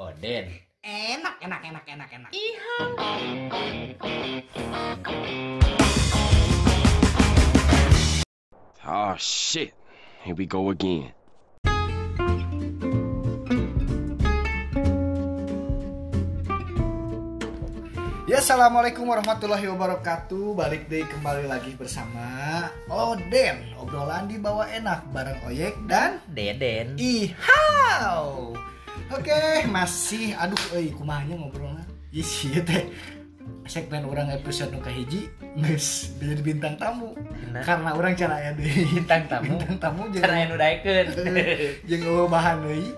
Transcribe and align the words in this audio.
Oden. 0.00 0.48
Enak, 0.80 1.36
enak, 1.44 1.60
enak, 1.68 1.84
enak, 1.84 2.08
enak. 2.16 2.32
Oh 8.88 9.12
shit. 9.20 9.76
Here 10.24 10.32
we 10.32 10.48
go 10.48 10.72
again. 10.72 11.12
Ya, 18.24 18.40
assalamualaikum 18.40 19.04
warahmatullahi 19.04 19.68
wabarakatuh. 19.68 20.56
Balik 20.56 20.88
deh 20.88 21.04
kembali 21.04 21.44
lagi 21.44 21.76
bersama 21.76 22.64
Oden. 22.88 23.76
Obrolan 23.76 24.24
di 24.24 24.40
bawah 24.40 24.64
enak 24.72 25.04
bareng 25.12 25.36
Oyek 25.44 25.76
dan 25.84 26.16
Deden. 26.32 26.96
Ihau. 26.96 28.56
Oke, 29.12 29.68
masih 29.68 30.32
aduh 30.40 30.56
euy 30.72 30.88
kumanya 30.88 31.36
ngobrolnya. 31.36 31.84
Ih, 32.12 32.24
ieu 32.24 32.64
teh 32.64 32.88
segmen 33.68 34.08
orang 34.08 34.32
episode 34.32 34.72
nu 34.72 34.80
kahiji 34.80 35.28
geus 35.60 36.16
jadi 36.16 36.40
bintang 36.40 36.80
tamu. 36.80 37.12
Benar. 37.16 37.60
Karena 37.60 37.90
orang 37.92 38.16
cara 38.16 38.40
aya 38.40 38.50
deui 38.56 38.88
Bintang 38.88 39.28
tamu. 39.28 39.52
bintang 39.52 39.76
tamu 39.76 40.02
jeung 40.08 40.24
Cara 40.24 40.36
yang 40.40 40.56
udaikeun. 40.56 41.06
jeung 41.88 42.02
eueuh 42.08 42.28
bahan 42.28 42.64
deui. 42.64 42.88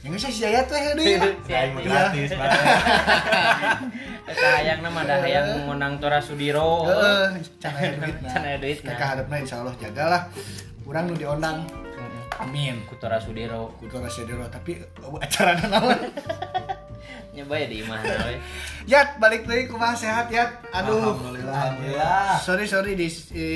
Yang 0.00 0.10
geus 0.16 0.32
si 0.32 0.42
aya 0.48 0.64
teh 0.64 0.96
deui. 0.96 1.20
Aing 1.52 1.72
mah 1.76 1.82
gratis, 1.84 2.30
Eta 4.30 4.48
hayang 4.62 4.80
nama 4.80 5.00
dah 5.04 5.18
hayang 5.20 5.68
ngunang 5.68 6.00
Tora 6.00 6.24
Sudiro. 6.24 6.88
Heeh, 6.88 7.42
can 7.60 7.74
aya 7.76 7.92
duitna. 8.00 8.28
Can 8.32 8.42
aya 8.48 8.56
duitna. 8.56 8.92
Ka 8.96 9.04
hadapna 9.12 9.36
insyaallah 9.44 9.74
jagalah. 9.76 10.22
Urang 10.88 11.12
nu 11.12 11.14
diondang. 11.20 11.79
Amin. 12.40 12.80
Ku 12.84 12.96
Tora 12.96 13.16
Sudiro. 13.16 13.76
Kudu 13.76 13.98
rasa 13.98 14.22
dero 14.22 14.46
tapi 14.46 14.76
uh, 14.76 15.16
acarana 15.16 15.66
naon? 15.72 15.98
Nyoba 17.30 17.54
ya 17.56 17.66
di 17.66 17.78
mana 17.80 18.02
we. 18.26 18.34
Yat 18.84 19.16
balik 19.16 19.44
deui 19.44 19.64
kumaha 19.64 19.94
sehat 19.94 20.26
Yat. 20.28 20.50
Aduh. 20.72 21.14
Alhamdulillah. 21.14 22.34
Sorry 22.36 22.66
sorry 22.66 22.92
di 22.92 23.06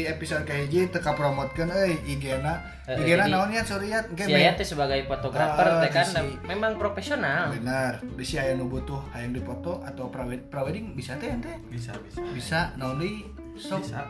episode 0.06 0.45
kahiji 0.45 0.86
teka 0.89 1.11
promotkeun 1.12 1.69
euy 1.69 1.98
IG-na. 2.06 2.62
Eh, 2.84 2.95
IG-na 2.97 3.25
jadi- 3.25 3.33
naon 3.33 3.50
Yat 3.50 3.67
sorry 3.67 3.91
Yat. 3.91 4.06
Engke 4.08 4.25
Si 4.25 4.33
Aya 4.33 4.55
teh 4.55 4.62
sebagai 4.64 5.03
fotografer 5.05 5.67
Ah, 5.67 5.80
teh 5.80 5.91
kan 5.91 6.06
si- 6.06 6.39
memang 6.45 6.77
profesional. 6.77 7.51
Benar. 7.51 7.98
Bisi 8.14 8.36
aya 8.36 8.55
nu 8.55 8.67
butuh 8.67 9.03
hayang 9.11 9.33
dipoto 9.33 9.83
atau 9.83 10.06
prawed- 10.06 10.47
prawedding 10.47 10.95
bisa 10.95 11.17
teh 11.17 11.28
ente? 11.28 11.51
Bisa 11.67 11.91
bisa. 11.98 12.23
Bisa 12.30 12.58
naon 12.75 12.97
deui? 12.97 13.27
Sok. 13.55 13.83
Bisa. 13.83 14.03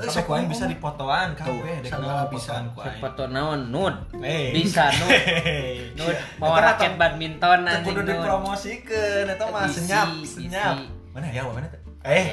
Eh, 0.00 0.10
sok 0.10 0.24
ku 0.24 0.32
aing 0.32 0.48
ngomong. 0.48 0.52
bisa 0.56 0.64
dipotoan 0.66 1.28
kabeh 1.36 1.76
dek 1.84 1.92
naon 2.00 2.26
bisa. 2.32 2.52
fotoan 2.56 2.64
ku 2.72 2.78
aing. 2.80 3.00
Foto 3.00 3.22
naon 3.28 3.60
nud. 3.68 3.94
Eh. 4.24 4.50
Bisa. 4.56 4.84
Nud 5.96 6.16
bawa 6.40 6.48
Eta 6.48 6.56
mah 6.56 6.62
raket 6.72 6.92
badminton 6.96 7.58
nanti 7.68 7.88
kudu 7.92 8.02
dipromosikeun 8.08 9.26
eta 9.28 9.44
mah 9.52 9.68
senyap, 9.68 10.08
senyap. 10.24 10.76
Mana 11.12 11.26
ya 11.28 11.44
mana 11.44 11.68
teh? 11.68 11.80
Eh. 12.06 12.26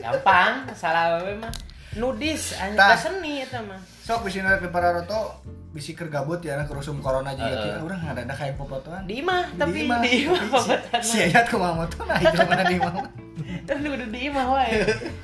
Gampang, 0.00 0.64
salah 0.72 1.20
we 1.20 1.36
mah. 1.36 1.52
Nudis, 1.90 2.54
anya 2.56 2.94
seni 2.94 3.42
eta 3.44 3.60
mah. 3.60 3.76
Sok 4.06 4.24
bisi 4.30 4.40
ke 4.40 4.68
para 4.70 4.94
roto 4.94 5.42
bisi 5.70 5.94
keur 5.94 6.10
gabut 6.10 6.42
ya 6.42 6.58
ke 6.66 6.72
rusum 6.74 6.98
corona 6.98 7.30
juga 7.30 7.46
Heeh. 7.54 7.62
kieu 7.78 7.86
urang 7.86 8.00
ngadadak 8.02 8.36
hayang 8.38 8.58
popotoan. 8.58 9.02
Di 9.06 9.22
imah, 9.22 9.54
tapi 9.54 9.70
di 9.74 9.80
imah 9.86 9.98
Tapi 10.02 10.46
fotoan. 10.50 11.00
Si 11.02 11.16
Ayat 11.22 11.46
kumaha 11.46 11.86
nah 12.06 12.18
itu 12.18 12.36
mana 12.42 12.64
di 12.66 12.74
imah. 12.78 12.92
Kan 13.62 13.76
udah 13.80 14.06
di 14.06 14.20
imah 14.22 14.46
wae. 14.48 14.70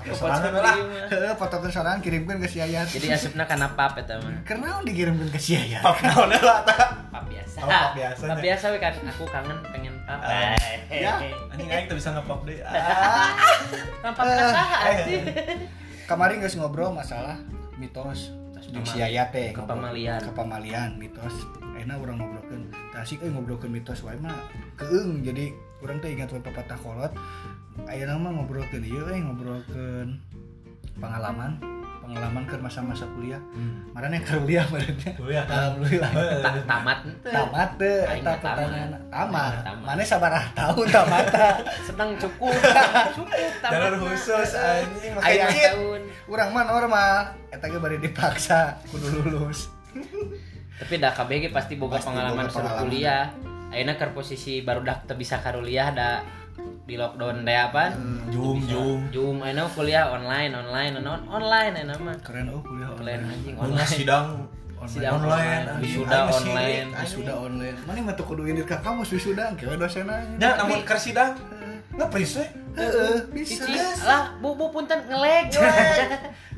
Sorangan 0.08 0.52
lah. 0.54 0.76
Heeh, 1.06 1.32
fotokeun 1.34 1.68
sorangan 1.68 1.98
kirimkeun 1.98 2.38
ke 2.38 2.46
si 2.46 2.58
Ayat. 2.58 2.86
Jadi 2.86 3.08
asupna 3.08 3.42
kana 3.42 3.72
pap 3.72 3.94
eta 3.94 4.16
mah. 4.18 4.42
Karena 4.42 4.80
dikirimkeun 4.80 5.28
ke 5.28 5.36
si 5.36 5.54
Ayat. 5.54 5.80
Pap 5.80 5.98
naon 6.00 6.30
lah 6.30 6.60
ta? 6.62 6.76
Pap 7.08 7.24
biasa. 7.24 7.58
Oh, 7.58 7.68
pap 7.68 7.92
biasa, 7.92 8.22
Pap 8.22 8.36
nya. 8.36 8.42
biasa 8.42 8.64
we 8.68 8.78
kan 8.78 8.92
aku 8.94 9.24
kangen 9.26 9.58
pengen 9.66 9.94
pap. 10.02 10.20
Ah, 10.20 10.56
ya. 10.86 11.14
Anjing 11.48 11.68
aing 11.68 11.86
teu 11.86 11.94
bisa 11.94 12.10
ngepop 12.12 12.42
deui. 12.42 12.60
Ah. 12.66 13.32
Kan 14.00 14.12
pap 14.12 14.24
kasaha 14.24 14.76
Eh. 14.86 14.96
sih. 15.02 15.20
Kemarin 16.04 16.38
geus 16.38 16.54
ngobrol 16.54 16.90
masalah 16.90 17.36
mitos 17.74 18.30
jeung 18.66 18.82
si 18.82 18.98
Ayat 18.98 19.30
teh 19.30 19.50
Kepamalian. 19.50 20.18
kepamalian 20.20 20.90
mitos 20.96 21.30
enak 21.76 21.98
orang 21.98 22.18
ngobrolkeun 22.18 22.62
tah 22.90 22.98
asik 23.00 23.20
euy 23.20 23.30
ngobrolkeun 23.30 23.70
mitos 23.70 24.02
wae 24.02 24.16
mah 24.16 24.34
keung 24.74 25.22
jadi 25.22 25.54
urang 25.86 25.98
teh 25.98 26.10
ingat 26.10 26.28
pepatah 26.32 26.74
kolot 26.76 27.12
ayeuna 27.86 28.18
mah 28.18 28.34
ngobrolkeun 28.34 28.82
ieu 28.82 29.04
euy 29.04 29.20
ngobrolkeun 29.20 30.18
pengalaman 30.96 31.54
pengalaman 32.00 32.42
ke 32.42 32.54
masa-masa 32.56 33.02
kuliah 33.12 33.42
Hmm. 33.50 33.82
marane 33.90 34.18
keur 34.18 34.38
kuliah 34.40 34.62
badannya 34.64 35.12
Kuliah 35.12 35.42
kan. 35.42 35.54
alhamdulillah 35.56 36.10
Ta- 36.10 36.62
Tamat 36.64 36.98
tamat 37.20 37.70
tamat. 37.74 38.38
pertanyaan 38.38 38.90
tamat 39.06 39.52
Tamat. 39.60 39.82
mana 39.82 40.02
sabaraha 40.02 40.48
tahun 40.52 40.86
tamat 40.88 41.24
Sedang 41.86 42.10
cukup. 42.16 42.54
Cukup 43.16 43.52
tamat. 43.58 43.98
Khusus 43.98 44.50
anjing 44.54 45.12
Lima 45.12 45.18
make 45.20 45.26
Aya. 45.28 45.46
cheat. 45.48 45.72
tahun. 45.72 46.00
urang 46.26 46.50
mah 46.50 46.64
normal 46.64 47.14
eta 47.50 47.66
ge 47.66 47.78
bari 47.78 47.98
dipaksa 47.98 48.78
kudu 48.86 49.06
lulus 49.20 49.70
Tapi 50.76 50.94
dah 50.96 51.10
KBG 51.10 51.50
pasti 51.50 51.74
boga 51.74 51.96
Pasti 51.96 52.06
pengalaman 52.06 52.44
boga 52.44 52.52
seru 52.52 52.68
kuliah. 52.84 53.24
Ayeuna 53.68 53.94
keur 53.94 54.12
posisi 54.12 54.60
baru 54.60 54.80
dah 54.80 55.02
teu 55.02 55.14
bisa 55.14 55.38
karuliah 55.38 55.90
da 55.90 56.22
di 56.86 56.94
lockdown 56.94 57.42
deh 57.42 57.58
apa? 57.58 57.92
Jum 58.30 58.62
jum. 58.64 58.98
Zoom 59.10 59.36
ayeuna 59.40 59.66
kuliah 59.68 60.08
online 60.08 60.52
online 60.52 60.92
on 60.96 61.06
online 61.28 61.72
ayeuna 61.74 61.94
mah. 61.98 62.16
keren 62.22 62.46
oh 62.48 62.62
kuliah 62.62 62.90
online 62.90 63.22
anjing 63.22 63.54
Online 63.54 63.74
online. 63.76 63.90
sidang 63.90 64.26
Sidang 64.86 65.18
online, 65.18 65.64
online, 65.66 65.80
wisuda 65.82 66.16
masih 66.20 66.36
online. 66.36 66.68
sirik, 66.86 66.94
anjing. 66.94 67.16
sudah 67.16 67.36
online 67.40 67.76
mana 67.82 67.98
mah 68.02 68.14
tuh 68.14 68.24
kudu 68.24 68.42
ini 68.44 68.60
ke 68.60 68.76
kamu 68.76 69.02
wisuda 69.02 69.44
kewe 69.56 69.74
dosen 69.74 70.04
aja 70.06 70.36
Ya, 70.36 70.50
namun 70.60 70.78
keur 70.84 71.00
sidang 71.00 71.32
heeh 72.76 73.16
bisa 73.32 73.64
Cici, 73.64 73.72
lah 74.04 74.36
bu 74.36 74.52
bu 74.52 74.68
punten 74.68 75.00
ngeleg. 75.02 75.48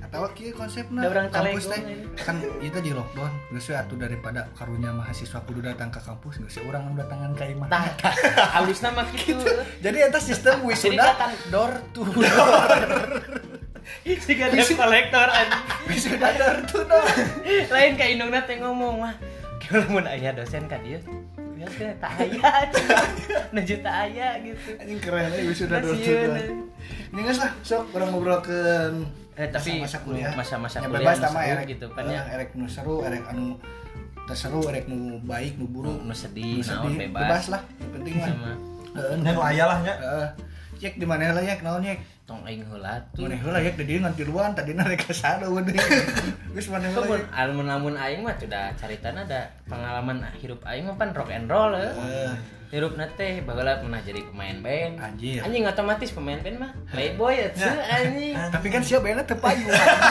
konsepna 0.56 1.00
Ada 1.04 1.08
orang 1.12 1.28
kampus 1.28 1.64
teh 1.68 1.80
kan 2.16 2.36
itu 2.64 2.78
di 2.80 2.90
lockdown 2.96 3.32
geus 3.52 3.68
we 3.68 3.74
atuh 3.76 3.96
daripada 4.00 4.48
karunya 4.56 4.90
mahasiswa 4.90 5.38
kudu 5.44 5.60
datang 5.60 5.92
ke 5.92 6.00
kampus 6.00 6.40
geus 6.40 6.56
we 6.58 6.62
urang 6.68 6.88
anu 6.88 6.96
datangan 6.96 7.30
ka 7.36 7.44
imah 7.44 7.68
Tah, 7.68 7.84
halusna 8.56 8.90
mah 8.96 9.06
kitu. 9.12 9.44
jadi 9.84 10.08
eta 10.08 10.20
sistem 10.20 10.64
wisuda 10.64 11.12
door 11.52 11.72
to 11.92 12.08
door 12.08 12.68
debt 14.08 14.70
collector 14.76 15.26
anjing. 15.28 15.64
wisuda 15.88 16.28
door 16.40 16.56
to 16.64 16.78
door 16.88 17.06
Lain 17.68 17.92
ka 18.00 18.04
indungna 18.08 18.40
teh 18.44 18.56
ngomong 18.60 19.04
mah. 19.04 19.14
Kalau 19.60 19.84
mun 19.92 20.08
aya 20.08 20.32
dosen 20.32 20.64
ka 20.64 20.80
dieu. 20.80 21.00
Ya 21.58 21.68
teh 21.68 21.92
tak 22.00 22.16
aya. 22.16 22.72
Nuju 23.54 23.84
tak 23.84 24.08
aya 24.08 24.40
gitu. 24.40 24.76
anjing 24.80 25.00
keren 25.00 25.32
eh 25.32 25.44
wisuda 25.44 25.84
door 25.84 25.96
to 25.96 26.12
door 26.12 26.68
ini 27.12 27.20
geus 27.24 27.40
lah 27.40 27.52
sok 27.64 27.88
urang 27.96 28.12
ngobrolkeun 28.12 29.08
Eh 29.38 29.48
tapi 29.48 29.78
masa 29.78 30.02
kuliah 30.02 30.34
masa-masa 30.34 30.76
Ya, 30.76 30.84
kuliah 30.84 30.98
bebas 31.00 31.16
sama 31.20 31.40
erek 31.40 31.64
gitu 31.70 31.86
kan 31.88 32.04
ya. 32.04 32.20
eh, 32.20 32.34
erek 32.34 32.48
nu 32.52 32.66
seru 32.66 33.00
erek 33.00 33.22
anu 33.24 33.54
terseru 34.26 34.66
erek 34.66 34.84
nu 34.84 35.22
baik 35.22 35.54
nu 35.54 35.64
buruk 35.64 36.02
Nu 36.02 36.10
sedih, 36.12 36.58
Nu 36.58 36.60
naon 36.60 36.90
sedih. 36.90 36.98
bebas. 37.06 37.22
bebas 37.22 37.44
lah 37.48 37.62
yang 37.78 37.90
penting 37.94 38.14
mah 38.14 38.28
Sama 38.28 38.50
Heeh, 38.98 39.14
nu 39.16 39.40
aya 39.40 39.64
lah 39.64 39.78
nya. 39.80 39.94
Heeh. 39.96 40.28
cek 40.76 40.94
di 40.94 41.06
mana 41.06 41.30
lah 41.30 41.40
ya 41.40 41.54
naon 41.58 41.82
ya 41.82 41.94
tong 42.22 42.42
aing 42.44 42.60
heula 42.62 42.98
tuh. 43.10 43.24
mana 43.24 43.34
heula 43.34 43.58
ya 43.58 43.72
di 43.72 43.94
ngan 43.96 44.12
tiluan 44.12 44.52
tadi 44.52 44.70
nare 44.72 44.94
ka 44.94 45.10
sana 45.10 45.48
udah 45.48 45.74
geus 46.52 46.68
mana 46.74 46.86
heula 46.86 47.18
almun 47.32 47.64
lamun 47.64 47.94
aing 47.94 48.20
mah 48.20 48.34
sudah 48.34 48.70
caritana 48.74 49.22
ada 49.22 49.48
pengalaman 49.64 50.22
hirup 50.34 50.60
aing 50.62 50.84
mah 50.84 50.94
pan 50.94 51.10
rock 51.10 51.30
and 51.30 51.46
roll 51.46 51.72
eh. 51.72 51.88
Hirup 52.68 53.00
nate 53.00 53.40
baheula 53.48 53.80
pernah 53.80 53.96
jadi 54.04 54.20
pemain 54.28 54.60
band. 54.60 55.00
anjir 55.00 55.40
Anjing 55.40 55.64
otomatis 55.64 56.12
pemain 56.12 56.36
band 56.36 56.56
mah 56.60 56.70
playboy 56.92 57.32
ya 57.40 57.48
anjing. 57.88 58.36
tapi 58.54 58.66
kan 58.68 58.84
siapa 58.84 59.08
bener 59.08 59.24
teu 59.24 59.40
payu 59.40 59.64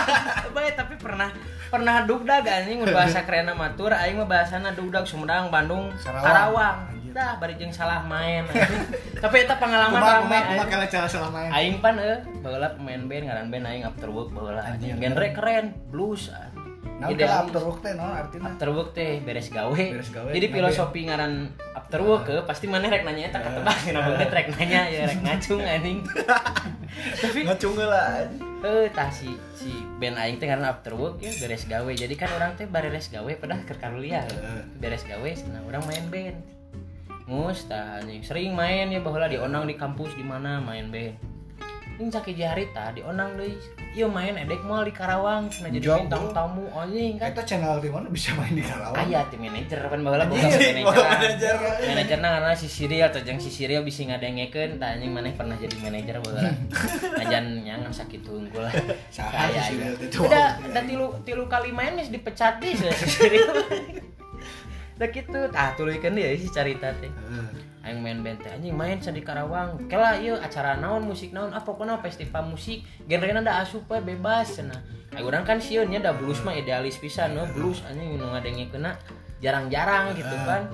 Bae 0.58 0.74
tapi 0.74 0.98
pernah 0.98 1.30
pernah 1.70 2.02
dugdag 2.10 2.42
anjing 2.50 2.82
bahasa 2.90 3.22
kerenna 3.30 3.54
mah 3.54 3.78
tur 3.78 3.94
aing 3.94 4.18
mah 4.18 4.26
bahasana 4.26 4.74
dugdag 4.74 5.06
Sumedang, 5.06 5.54
Bandung. 5.54 5.94
Karawang. 6.02 6.98
Dah 7.14 7.38
bari 7.42 7.58
jeung 7.58 7.74
salah 7.74 8.06
main 8.06 8.46
tapi 9.18 9.42
eta 9.42 9.58
pengalaman 9.58 9.98
rame 9.98 10.22
kumaha 10.22 10.70
kumaha 10.70 10.86
cara 10.86 11.08
selama 11.10 11.50
ini 11.50 11.54
Aing 11.54 11.76
pan 11.82 11.98
eh 11.98 12.22
baheula 12.46 12.78
pemain 12.78 13.02
band 13.10 13.24
ngaran 13.26 13.48
band 13.50 13.66
aing 13.66 13.84
after 13.86 14.10
work 14.10 14.30
baheula 14.34 14.62
anjing. 14.62 14.98
Genre 15.02 15.28
keren, 15.34 15.74
blues. 15.90 16.30
Nah 16.98 17.08
udah 17.08 17.30
after 17.40 17.62
work 17.62 17.80
teh 17.80 17.94
naon 17.94 18.10
artinya 18.10 18.50
After 18.50 18.70
work 18.70 18.90
teh 18.92 19.22
beres 19.22 19.48
gawe. 19.48 19.70
Beres 19.70 20.10
gawe, 20.10 20.30
Jadi 20.30 20.46
ngabe. 20.46 20.56
filosofi 20.58 21.06
ngaran 21.06 21.34
after 21.72 22.02
work 22.02 22.26
ke 22.26 22.36
pasti 22.42 22.66
mana 22.66 22.88
rek 22.88 23.04
nanya 23.04 23.30
eta 23.30 23.40
ketebak 23.40 23.78
cenah 23.80 24.02
beungeut 24.02 24.32
rek 24.32 24.48
nanya 24.52 24.82
ya 24.88 25.06
rek 25.06 25.20
ngacung 25.22 25.62
anjing. 25.70 26.02
Tapi 27.18 27.40
Ngacung 27.44 27.78
lah. 27.78 28.26
eh 28.58 28.90
tah 28.90 29.08
si 29.08 29.30
si 29.54 29.70
band 29.96 30.18
aing 30.18 30.42
teh 30.42 30.50
ngaran 30.50 30.66
after 30.66 30.92
work 30.92 31.18
ya 31.20 31.30
beres 31.38 31.64
gawe. 31.64 31.86
Jadi 31.88 32.14
kan 32.14 32.34
orang 32.34 32.58
teh 32.58 32.66
beres 32.66 33.08
gawe 33.08 33.30
pada 33.38 33.62
keur 33.62 33.78
karuliah. 33.78 34.26
Heeh. 34.26 34.62
Beres 34.76 35.06
gawe 35.06 35.30
nah 35.54 35.62
orang 35.64 35.86
main 35.86 36.06
band. 36.10 36.38
Ngus 37.28 37.68
tah 37.68 38.02
anjing 38.02 38.26
sering 38.26 38.52
main 38.52 38.90
ya 38.90 38.98
baheula 38.98 39.28
di 39.28 39.38
onang 39.38 39.64
di 39.64 39.76
kampus 39.76 40.18
di 40.18 40.24
mana 40.24 40.58
main 40.58 40.90
band. 40.90 41.14
Ini 41.98 42.14
sakit 42.14 42.38
harita 42.38 42.94
di 42.94 43.02
onang 43.02 43.34
deui 43.42 43.58
ieu 43.98 44.06
main 44.06 44.38
edek 44.38 44.62
mal 44.62 44.86
di 44.86 44.94
Karawang 44.94 45.50
cenah 45.50 45.74
jadi 45.74 46.06
bintang 46.06 46.30
tamu 46.30 46.70
anjing 46.78 47.18
kan? 47.18 47.34
Eta 47.34 47.42
channel 47.42 47.82
di 47.82 47.90
mana 47.90 48.06
bisa 48.14 48.38
main 48.38 48.54
di 48.54 48.62
Karawang? 48.62 49.02
aya 49.02 49.26
tim 49.34 49.42
manajer 49.42 49.82
kan 49.82 50.00
baheula 50.06 50.30
boga 50.30 50.46
manajer. 50.46 50.86
manajer. 50.86 51.56
manajerna 51.90 52.28
karena 52.38 52.54
si 52.54 52.68
Siriel 52.70 53.10
atau 53.10 53.22
jeung 53.26 53.42
si 53.42 53.50
Siriel 53.50 53.82
bisa 53.82 54.06
ngadengekeun 54.06 54.78
tah 54.78 54.94
anjing 54.94 55.10
maneh 55.10 55.34
pernah 55.34 55.58
jadi 55.58 55.74
manajer 55.82 56.16
baheula 56.22 56.42
ajan 57.26 57.46
nyangan 57.66 57.90
sakit 57.90 58.22
unggul 58.30 58.62
lah 58.62 58.74
Saha 59.10 59.50
si 59.50 59.58
Aya, 59.58 59.62
Siriel 59.66 59.94
aya. 59.98 60.06
teh, 60.06 60.22
udah 60.22 60.48
udah 60.70 60.84
tilu 60.86 61.06
tilu 61.26 61.44
kali 61.50 61.74
main 61.74 61.98
geus 61.98 62.14
dipecat 62.14 62.62
di 62.62 62.78
si 62.78 62.86
Siriel 63.10 63.50
udah 64.98 65.10
gitu. 65.14 65.40
Tah 65.54 65.74
tuluykeun 65.78 66.14
deui 66.14 66.38
si 66.38 66.50
carita 66.54 66.94
teh. 67.02 67.10
Aing 67.88 68.04
main 68.04 68.20
band 68.20 68.44
teh 68.44 68.52
anjing 68.52 68.76
main 68.76 69.00
sa 69.00 69.16
di 69.16 69.24
Karawang. 69.24 69.88
Kela 69.88 70.20
ieu 70.20 70.36
acara 70.36 70.76
naon 70.76 71.08
musik 71.08 71.32
naon 71.32 71.56
apa 71.56 71.64
pokona 71.64 71.96
festival 72.04 72.52
musik. 72.52 72.84
Genrena 73.08 73.40
da 73.40 73.64
asup 73.64 73.88
we 73.88 74.04
bebas 74.04 74.60
cenah. 74.60 74.84
Ai 75.16 75.24
urang 75.24 75.48
kan 75.48 75.64
sieun 75.64 75.88
nya 75.88 76.04
da 76.04 76.12
blues 76.12 76.44
mah 76.44 76.52
idealis 76.52 77.00
pisan 77.00 77.32
no 77.40 77.48
blues 77.56 77.80
anjing 77.88 78.20
nu 78.20 78.28
ngadengekeunna 78.28 78.92
jarang-jarang 79.40 80.12
gitu 80.20 80.36
kan. 80.44 80.68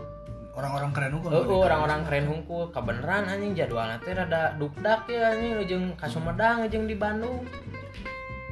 Orang-orang 0.58 0.90
keren 0.94 1.12
hukum. 1.18 1.30
Heeh 1.34 1.58
orang-orang 1.66 2.02
keren 2.06 2.26
hungkul 2.30 2.74
kabeneran 2.74 3.30
anjing 3.30 3.54
jadwalna 3.54 4.02
teh 4.02 4.18
rada 4.18 4.58
dukdak 4.58 5.06
ya 5.06 5.38
anjing 5.38 5.62
jeung 5.70 5.86
ka 5.94 6.10
Sumedang 6.10 6.66
jeung 6.66 6.90
di 6.90 6.98
Bandung. 6.98 7.46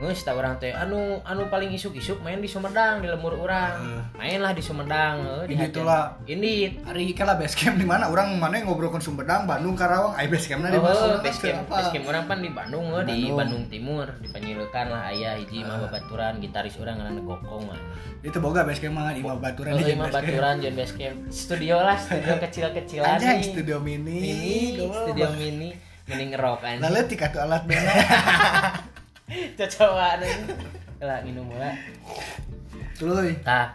Geus 0.01 0.25
ta 0.25 0.33
urang 0.33 0.57
teh 0.57 0.73
anu 0.73 1.21
anu 1.21 1.45
paling 1.45 1.69
isuk-isuk 1.69 2.19
main 2.19 2.41
di 2.41 2.49
Sumedang 2.49 2.99
di 2.99 3.07
lemur 3.07 3.37
urang. 3.37 4.09
Mainlah 4.11 4.49
di 4.49 4.57
Sumedang 4.59 5.21
heuh 5.21 5.45
di 5.45 5.53
Ini 5.53 5.61
Hajan. 5.61 5.75
tulah. 5.77 6.03
Ini 6.25 6.51
Hari 6.81 7.13
kala 7.13 7.37
base 7.37 7.53
camp 7.53 7.77
di 7.77 7.85
mana? 7.85 8.09
Orang 8.09 8.33
mana 8.35 8.57
ngobrolkan 8.59 8.97
Sumedang, 8.97 9.45
Bandung, 9.45 9.77
Karawang, 9.77 10.17
ai 10.17 10.25
base 10.25 10.49
campna 10.49 10.67
di 10.67 10.75
Oh, 10.75 10.81
mana? 10.81 11.21
base 11.21 11.37
camp, 11.39 11.69
base 11.69 11.93
camp 11.93 12.05
orang 12.07 12.25
pan 12.25 12.41
di 12.41 12.49
Bandung, 12.49 12.89
oh, 12.89 13.05
di 13.05 13.29
Bandung. 13.29 13.69
Timur, 13.69 14.09
di 14.17 14.27
Panyilukan 14.27 14.85
lah 14.89 15.13
ayah 15.13 15.37
hiji 15.37 15.61
mah 15.61 15.77
babaturan 15.79 16.41
gitaris 16.41 16.73
orang 16.75 16.97
ngaranna 16.97 17.21
Gokong 17.21 17.63
mah. 17.69 17.79
Itu 18.19 18.41
boga 18.41 18.65
base 18.65 18.81
camp 18.81 18.97
mah 18.97 19.05
Oh, 19.05 19.13
di 19.13 19.21
mah 19.21 19.37
base 19.37 19.53
camp. 19.53 20.15
baturan 20.17 20.53
jeung 20.57 20.73
base 20.73 20.93
camp. 20.97 21.17
Studio 21.29 21.77
lah, 21.77 21.95
studio 21.95 22.33
kecil-kecilan 22.43 23.21
nih. 23.21 23.45
studio 23.45 23.77
mini. 23.77 24.17
Studio 24.81 25.29
mini, 25.31 25.69
mini 26.05 26.23
ngerok 26.27 26.57
anjing. 26.59 26.81
Lalu 26.81 26.99
tika 27.05 27.29
tuh 27.29 27.45
alat 27.45 27.69
band. 27.69 27.85
Cocokan. 29.57 30.19
Lah 31.01 31.19
minum 31.25 31.47
heula. 31.49 31.71
Tuluy. 32.99 33.33
Tah. 33.41 33.73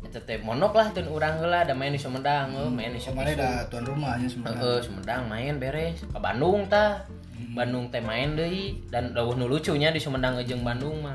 Eta 0.00 0.18
teh 0.26 0.42
monok 0.42 0.74
lah 0.74 0.90
tuh 0.90 1.06
urang 1.06 1.38
heula 1.38 1.62
da 1.62 1.70
main 1.70 1.94
di 1.94 2.00
Sumedang, 2.00 2.50
oh, 2.58 2.66
main 2.66 2.90
di 2.90 2.98
Kemarin 2.98 3.36
Sumedang. 3.38 3.52
ada 3.54 3.70
tuan 3.70 3.84
rumahnya 3.86 4.26
Heeh, 4.26 4.32
sebenarnya. 4.34 4.82
Sumedang 4.82 5.22
main 5.30 5.54
beres 5.62 6.02
ke 6.02 6.18
Bandung 6.18 6.66
tah. 6.66 7.06
Hmm. 7.30 7.54
Bandung 7.54 7.86
teh 7.94 8.02
main 8.02 8.34
deui 8.34 8.82
dan 8.90 9.14
dawuh 9.14 9.38
nu 9.38 9.46
lucunya 9.46 9.94
di 9.94 10.02
Sumedang 10.02 10.42
jeung 10.42 10.66
Bandung 10.66 10.98
mah. 11.06 11.14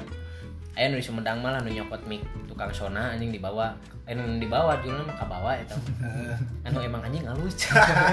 Aya 0.76 0.92
nu 0.92 1.00
di 1.00 1.06
Sumedang 1.06 1.40
malah 1.40 1.64
nu 1.64 1.72
nyokot 1.72 2.04
mik 2.04 2.20
tukang 2.46 2.68
sona 2.70 3.16
anjing 3.16 3.32
dibawa. 3.32 3.72
Aya 4.04 4.20
nu 4.20 4.38
dibawa 4.38 4.76
julna 4.84 5.02
mah 5.02 5.16
ka 5.16 5.24
bawa 5.24 5.56
eta. 5.56 5.72
Anu 6.68 6.84
emang 6.84 7.00
anjing 7.00 7.24
halus. 7.24 7.56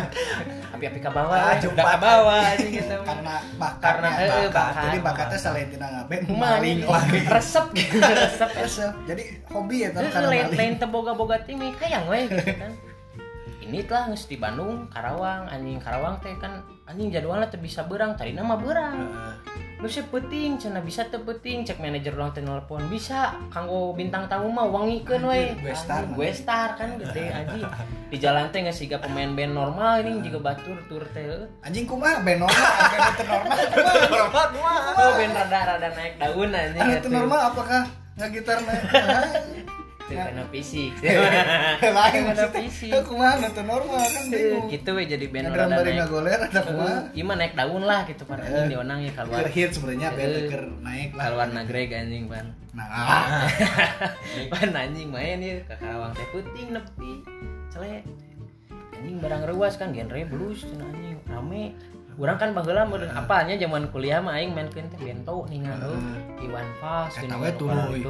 Api-api 0.74 0.98
ka 0.98 1.10
bawa, 1.10 1.34
Ah, 1.34 1.56
jumpa. 1.58 1.82
ka 1.82 1.98
bawa 1.98 2.36
anjing 2.54 2.78
eta. 2.78 2.96
mah. 3.02 3.04
Karena 3.04 3.34
bakatnya 3.58 3.82
Karena, 3.82 4.08
eh, 4.14 4.28
bakat. 4.30 4.52
bakat. 4.54 4.74
Jadi 4.78 4.98
bakatnya 5.02 5.38
selain 5.38 5.66
tina 5.74 5.86
Kumaha 6.06 6.62
maling 6.62 6.78
resep 7.34 7.66
gitu, 7.74 7.98
resep. 7.98 8.50
Resep. 8.54 8.92
Jadi 9.10 9.22
hobi 9.50 9.76
ya 9.82 9.88
Heeh, 9.90 10.08
karena 10.08 10.28
lain 10.30 10.46
lain 10.54 10.72
teu 10.78 10.86
boga-boga 10.86 11.42
tim 11.42 11.58
hayang 11.58 12.06
we 12.06 12.30
gitu 12.30 12.54
kan. 12.54 12.72
Ini 13.62 13.88
lah 13.88 14.04
geus 14.06 14.28
di 14.28 14.36
Bandung, 14.36 14.84
Karawang, 14.92 15.48
anjing 15.48 15.80
Karawang 15.80 16.20
teh 16.20 16.36
kan 16.36 16.60
anjing 16.84 17.08
jadwalnya 17.08 17.48
teu 17.48 17.56
bisa 17.58 17.82
berang, 17.82 18.14
tadi 18.14 18.36
nama 18.36 18.54
berang. 18.54 19.08
Sih 19.90 20.06
penting 20.08 20.56
cina 20.56 20.80
bisa 20.80 21.04
teu 21.10 21.20
penting 21.20 21.68
cek 21.68 21.76
manajer 21.76 22.16
ulang 22.16 22.32
teh 22.32 22.40
nelpon 22.40 22.86
bisa 22.88 23.36
kanggo 23.52 23.92
bintang 23.92 24.24
tamu 24.24 24.48
mah 24.48 24.64
wangikeun 24.64 25.28
we 25.28 25.52
Gue 25.60 25.74
star, 25.76 26.08
gue 26.08 26.30
star 26.32 26.80
kan 26.80 26.96
gede 26.96 27.28
aja 27.28 27.68
di 28.08 28.16
jalan 28.16 28.48
teh 28.48 28.64
nggak 28.64 28.72
siga 28.72 28.96
pemain 29.02 29.36
band 29.36 29.52
normal 29.52 30.00
ini 30.00 30.24
juga 30.24 30.54
batur 30.54 30.80
tur 30.88 31.04
teh 31.12 31.44
Anjing 31.60 31.84
kumaha 31.84 32.24
band 32.24 32.40
normal, 32.40 32.56
band 32.92 33.26
normal. 33.28 33.56
Normal 34.08 34.46
oh 34.96 35.10
band 35.18 35.32
rada 35.36 35.58
rada 35.76 35.88
naik 35.92 36.12
daun 36.16 36.50
anjing 36.56 36.82
gitu 36.88 37.06
teu 37.06 37.10
normal 37.12 37.40
apakah 37.52 37.82
ngagitar 38.16 38.58
naik? 38.64 38.82
Teu 40.12 40.28
kena 40.28 40.44
fisik 40.52 40.92
Lain 41.80 42.20
maksudnya. 42.28 42.48
fisik 42.60 42.92
kumaha 43.08 43.40
nu 43.40 43.48
teu 43.50 43.64
normal 43.64 44.04
kan 44.04 44.22
bingung. 44.28 44.66
gitu 44.68 44.90
we 44.92 45.02
jadi 45.08 45.26
band 45.32 45.46
rada 45.50 45.72
bari 45.72 45.90
naik 45.96 45.98
ngagoler 46.04 46.40
atau 46.46 46.62
kumaha? 46.68 46.98
Iya 47.16 47.24
mah 47.24 47.36
naik 47.40 47.52
daun 47.56 47.82
lah 47.82 48.00
gitu 48.04 48.22
pan. 48.28 48.38
Anjing 48.38 48.68
di 48.68 48.76
onang 48.76 48.98
ya 49.00 49.12
keluar 49.16 49.40
Keur 49.40 49.50
hit 49.50 49.70
sebenarnya 49.72 50.08
band 50.12 50.34
keur 50.52 50.64
naik 50.84 51.10
lah. 51.16 51.24
keluar 51.32 51.48
nagreg 51.50 51.90
anjing 51.90 52.24
pan. 52.28 52.46
Nah, 52.72 52.86
ah. 52.88 53.44
pan 54.52 54.70
anjing 54.72 55.08
main 55.08 55.40
ya 55.40 55.60
ke 55.64 55.74
Karawang 55.76 56.12
teh 56.12 56.26
puting 56.32 56.68
nepi. 56.72 57.12
Celek. 57.72 58.04
Anjing 58.96 59.16
barang 59.18 59.42
ruas 59.50 59.74
kan 59.80 59.90
genre 59.92 60.20
blues 60.28 60.64
cenah 60.64 60.88
anjing. 60.88 61.16
Rame 61.28 61.64
Urang 62.20 62.36
kan 62.36 62.52
baheula 62.52 62.84
meureun 62.84 63.08
apanya 63.08 63.56
zaman 63.56 63.88
kuliah 63.88 64.20
mah 64.20 64.36
aing 64.36 64.52
teh 64.52 64.98
bento 64.98 65.48
ningan 65.48 65.80
heuh. 65.80 65.96
Iwan 66.42 66.66
Fals 66.76 67.14
Eta 67.16 67.36
we 67.36 67.50
tuluy. 67.56 68.00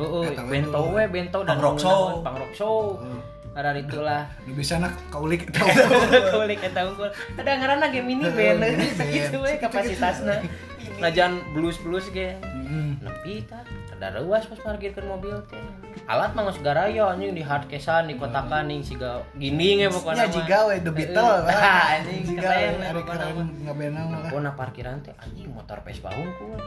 Bento 0.49 0.81
we 0.91 1.05
bento 1.07 1.39
dan 1.43 1.57
rock 1.59 1.79
show. 1.79 2.19
pang 2.21 2.35
rock 2.35 2.53
show. 2.53 2.99
Karena 3.53 3.77
itulah 3.77 4.23
Nu 4.49 4.57
bisa 4.57 4.81
nak 4.81 4.97
kaulik 5.13 5.45
eta. 5.53 5.61
kulik 6.33 6.59
eta 6.59 6.89
unggul. 6.89 7.13
Ada 7.37 7.51
ngaranna 7.53 7.87
ge 7.93 8.01
mini 8.01 8.25
band 8.27 8.65
Mini 8.65 8.89
band. 8.89 8.97
sakitu 8.97 9.39
we 9.39 9.53
kapasitasna. 9.61 10.35
Ngajan 11.01 11.33
blues-blues 11.53 12.09
ge. 12.11 12.33
Heeh. 12.41 12.89
nepi 12.99 13.45
tah 13.45 13.61
ada 14.03 14.19
ruas 14.19 14.43
pas 14.45 14.59
parkirkeun 14.59 15.07
mobil 15.07 15.31
teh 15.47 15.63
alat 16.11 16.35
mah 16.35 16.51
garaya 16.59 17.15
anjing 17.15 17.31
di 17.33 17.41
hardcasean 17.41 18.11
di 18.11 18.19
kotakan 18.19 18.67
ning 18.67 18.83
siga 18.83 19.23
ginding 19.39 19.87
ya 19.87 19.89
pokoknya 19.89 20.27
Ya 20.27 20.35
jiga 20.35 20.59
we 20.67 20.83
The 20.83 20.91
Beatles. 20.91 21.47
Tah, 21.47 21.85
anjing 22.03 22.23
Jiga 22.27 22.51
we 22.91 23.03
keren 23.07 23.31
mah. 23.39 23.47
ngabenang 23.71 24.07
lah. 24.11 24.21
pokona 24.27 24.51
parkiran 24.53 24.99
teh 25.01 25.15
anjing 25.17 25.49
motor 25.49 25.79
Vespa 25.81 26.11
hungkul 26.11 26.59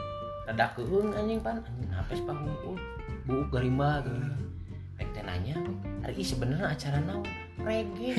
rada 0.46 0.66
keung 0.72 1.12
anjing 1.12 1.38
pan 1.38 1.60
anjing 1.60 1.88
nah 1.92 2.00
Vespa 2.08 2.32
hungkul 2.32 2.80
buuk 3.28 3.52
garimba 3.52 4.00
gitu 4.00 4.16
Rek 4.96 5.12
teh 5.12 5.20
nanya, 5.20 5.52
hari 6.00 6.16
ini 6.16 6.24
sebenarnya 6.24 6.72
acara 6.72 6.96
naon? 7.04 7.20
Reggae. 7.60 8.16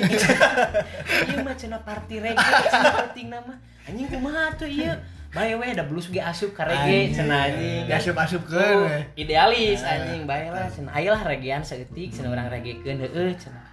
Iya 1.25 1.41
mah 1.41 1.57
cenah 1.57 1.81
party 1.81 2.21
reggae 2.21 2.37
penting 2.37 3.33
nama. 3.33 3.57
Anjing 3.89 4.05
kumaha 4.05 4.53
tuh 4.53 4.69
ieu? 4.69 4.93
Bae 5.35 5.53
we 5.59 5.75
ada 5.75 5.83
blues 5.83 6.07
ge 6.07 6.23
asup 6.23 6.55
ka 6.55 6.63
reggae. 6.63 7.11
Cenah 7.11 7.51
anjing. 7.51 7.83
Asup-asupkeun 7.91 8.77
we. 8.83 8.87
Oh, 8.87 9.01
idealis 9.19 9.83
anjing. 9.83 10.23
Bae 10.23 10.47
lah 10.47 10.71
cenah 10.71 10.91
aya 10.95 11.11
lah 11.11 11.23
regean 11.27 11.61
saeutik 11.61 12.15
cenah 12.15 12.31
urang 12.31 12.47
regekeun 12.47 13.03
heueuh 13.03 13.35
cenah 13.35 13.63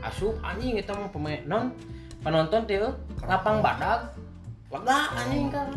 asup 0.00 0.32
anjing 0.40 0.80
eta 0.80 0.96
mah 0.96 1.12
pemain 1.12 1.40
non 1.44 1.76
penonton 2.24 2.64
teh 2.64 2.80
lapang 3.24 3.60
badag 3.60 4.16
lega 4.70 4.98
anjing 5.18 5.50
kan. 5.52 5.68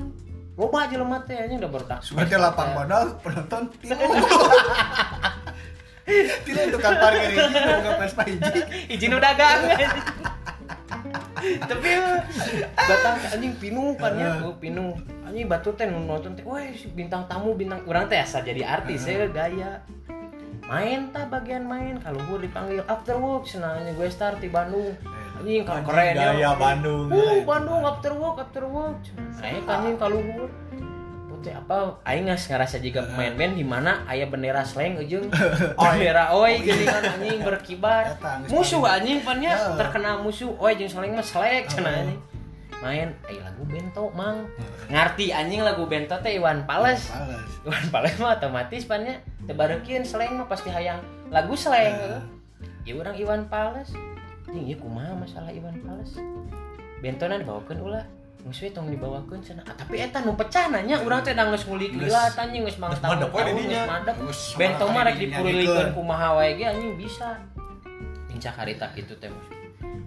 Loba 0.53 0.85
jelema 0.85 1.17
teh 1.25 1.33
anjing 1.33 1.57
udah 1.57 1.71
barudak 1.71 1.99
Seperti 2.05 2.35
lapang 2.37 2.77
badak 2.77 3.17
penonton 3.25 3.61
tilu. 3.81 3.97
Tilu 6.43 6.61
tukang 6.75 6.99
parkir 6.99 7.31
ini 7.31 7.39
buka 7.39 7.91
Vespa 7.95 8.23
hiji. 8.27 8.59
izin 8.91 9.15
udah 9.15 9.23
dagang 9.23 9.61
tapi 11.71 11.89
batang 12.75 13.17
anjing 13.31 13.53
pinuh 13.59 13.95
kan 13.95 14.15
ya. 14.15 14.43
Oh, 14.43 14.55
pinuh 14.59 14.95
anjing 15.33 15.49
batu 15.49 15.73
teh 15.73 15.89
nonton 15.89 16.37
teh 16.37 16.45
weh 16.45 16.69
si 16.77 16.93
bintang 16.93 17.25
tamu 17.25 17.57
bintang 17.57 17.81
urang 17.89 18.05
teh 18.05 18.21
asa 18.21 18.45
jadi 18.45 18.61
artis 18.69 19.09
ya 19.09 19.25
gaya. 19.33 19.81
Main 20.69 21.09
tah 21.09 21.25
bagian 21.25 21.65
main 21.65 21.97
kalau 21.97 22.21
dipanggil 22.37 22.85
after 22.85 23.17
work 23.17 23.49
senangnya 23.49 23.97
gue 23.97 24.07
start 24.13 24.37
di 24.37 24.53
Bandung. 24.53 24.93
Anjing 25.41 25.65
kan 25.65 25.81
keren 25.81 26.13
ya. 26.13 26.37
Gaya 26.37 26.51
Bandung. 26.53 27.09
uh 27.09 27.41
Bandung 27.49 27.81
after 27.81 28.13
work 28.13 28.37
after 28.45 28.61
work 28.69 29.01
saya 29.33 29.57
kan 29.65 29.81
anjing 29.81 29.97
kalau 29.97 30.21
putih 31.33 31.57
apa 31.57 31.97
aing 32.05 32.29
geus 32.29 32.45
ngarasa 32.47 32.77
juga 32.77 33.01
pemain 33.03 33.33
band 33.33 33.57
di 33.57 33.65
mana 33.65 34.05
aya 34.05 34.29
bendera 34.29 34.61
slang 34.61 35.01
ujung 35.01 35.33
bendera 35.81 36.29
oi 36.37 36.61
gini 36.61 36.85
kan 36.85 37.01
anjing 37.09 37.41
berkibar. 37.41 38.05
Musuh 38.53 38.85
anjing 38.85 39.25
pan 39.25 39.41
nya 39.41 39.57
Heeh. 39.57 39.81
terkena 39.81 40.21
musuh 40.21 40.53
oi 40.61 40.77
jeung 40.77 40.93
slang 40.93 41.09
mah 41.17 41.25
selek 41.25 41.73
cenah 41.73 42.05
anjing 42.05 42.21
main. 42.83 43.09
Aya 43.23 43.47
lagu 43.47 43.63
bento 43.63 44.11
mang. 44.11 44.43
Ngarti 44.91 45.31
anjing 45.31 45.63
lagu 45.63 45.87
bento 45.87 46.19
teh 46.19 46.35
Iwan 46.35 46.67
Pales. 46.67 47.07
Iwan 47.63 47.87
Pales 47.87 48.19
mah 48.19 48.35
otomatis 48.35 48.83
pan 48.83 49.07
nya 49.07 49.23
teu 49.47 49.55
bareukieun 49.55 50.03
slang 50.03 50.35
mah 50.35 50.47
pasti 50.51 50.67
hayang 50.67 50.99
lagu 51.31 51.55
slang 51.55 51.95
ya 52.83 52.93
urang 52.95 53.15
Iwan 53.15 53.47
Pales 53.47 53.95
anjing 54.47 54.67
ieu 54.67 54.77
kumaha 54.77 55.15
masalah 55.15 55.49
Iwan 55.51 55.75
Pales 55.83 56.19
bentona 56.99 57.39
dibawakeun 57.39 57.79
ulah. 57.79 58.05
Musuhnya 58.43 58.75
tong 58.75 58.91
dibawakeun 58.91 59.39
cenah. 59.39 59.63
Ah, 59.63 59.71
tapi 59.71 60.03
eta 60.03 60.19
nu 60.19 60.35
pecah 60.35 60.67
nanya 60.67 60.99
urang 60.99 61.23
teh 61.23 61.31
geus 61.31 61.63
ngulik 61.63 61.95
lilat 61.95 62.35
anjing 62.35 62.67
geus 62.67 62.75
mang 62.75 62.91
geus 62.91 62.99
tahun 62.99 63.23
tahun 63.31 64.03
geus 64.27 64.59
Bento 64.59 64.83
mah 64.91 65.07
rek 65.07 65.15
dipurulikeun 65.15 65.87
gitu. 65.87 65.95
kumaha 65.95 66.35
wae 66.35 66.59
ge 66.59 66.67
anjing 66.67 66.91
bisa. 66.99 67.39
Pincak 68.27 68.59
harita 68.59 68.91
kitu 68.91 69.15
teh. 69.15 69.31
Musuh. 69.31 69.63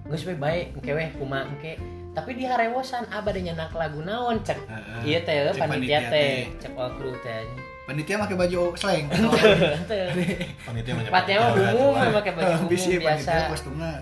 geus 0.06 0.22
we 0.28 0.34
bae 0.36 0.70
engke 0.76 0.92
we 0.92 1.04
kumaha 1.18 1.48
engke 1.48 1.80
tapi 2.16 2.32
di 2.32 2.48
harewosan 2.48 3.04
abah 3.06 3.28
ada 3.28 3.40
nyenak 3.44 3.70
lagu 3.70 4.00
naon 4.00 4.40
cek 4.40 4.56
Heeh. 4.56 5.00
iya 5.04 5.18
teh 5.20 5.36
panitia 5.52 5.60
panitia 5.60 6.00
teh 6.00 6.10
teh. 6.10 6.36
cek 6.58 6.72
all 6.72 6.88
crew 6.96 7.12
teh 7.24 7.44
panitia 7.84 8.16
pakai 8.18 8.34
baju 8.34 8.60
slang. 8.74 9.06
Panitia. 10.66 11.06
Patnya 11.06 11.36
mah 11.38 11.50
umum 11.70 11.94
pakai 12.18 12.32
baju 12.34 12.52
umum 12.58 12.66
Bisa 12.66 12.88
ya, 12.90 12.98
biasa 12.98 13.30
panitia 13.30 13.52
kostumnya 13.52 13.92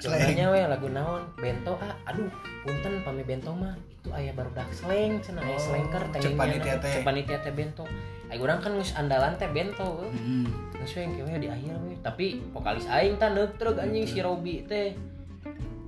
slang 0.00 0.16
Contohnya 0.16 0.44
we 0.48 0.60
lagu 0.64 0.88
naon 0.88 1.22
bento 1.36 1.72
ah 1.76 1.92
aduh 2.06 2.30
punten 2.62 3.04
pami 3.04 3.22
bento 3.22 3.52
mah 3.52 3.74
itu 3.76 4.08
aya 4.10 4.32
barudak 4.32 4.64
slang 4.70 5.20
cenah 5.20 5.42
aya 5.42 5.58
Oh, 5.58 5.76
cek 6.14 6.22
teh 6.24 6.32
panitia 6.32 6.74
teh. 6.78 6.92
cek 6.94 7.02
panitia 7.02 7.38
teh 7.42 7.52
bento 7.52 7.84
Ayo 8.32 8.40
urang 8.40 8.58
kan 8.58 8.72
geus 8.72 8.96
andalan 8.96 9.36
teh 9.36 9.46
bento 9.46 10.00
we. 10.00 10.08
Mm-mm. 10.08 10.48
Geus 10.80 10.96
we 10.96 11.04
we 11.20 11.36
di 11.36 11.48
akhir 11.50 11.76
we 11.84 11.94
tapi 12.00 12.26
vokalis 12.50 12.88
aing 12.88 13.20
tah 13.20 13.28
neutreg 13.28 13.76
anjing 13.76 14.08
si 14.08 14.18
Robi 14.18 14.64
teh 14.64 14.96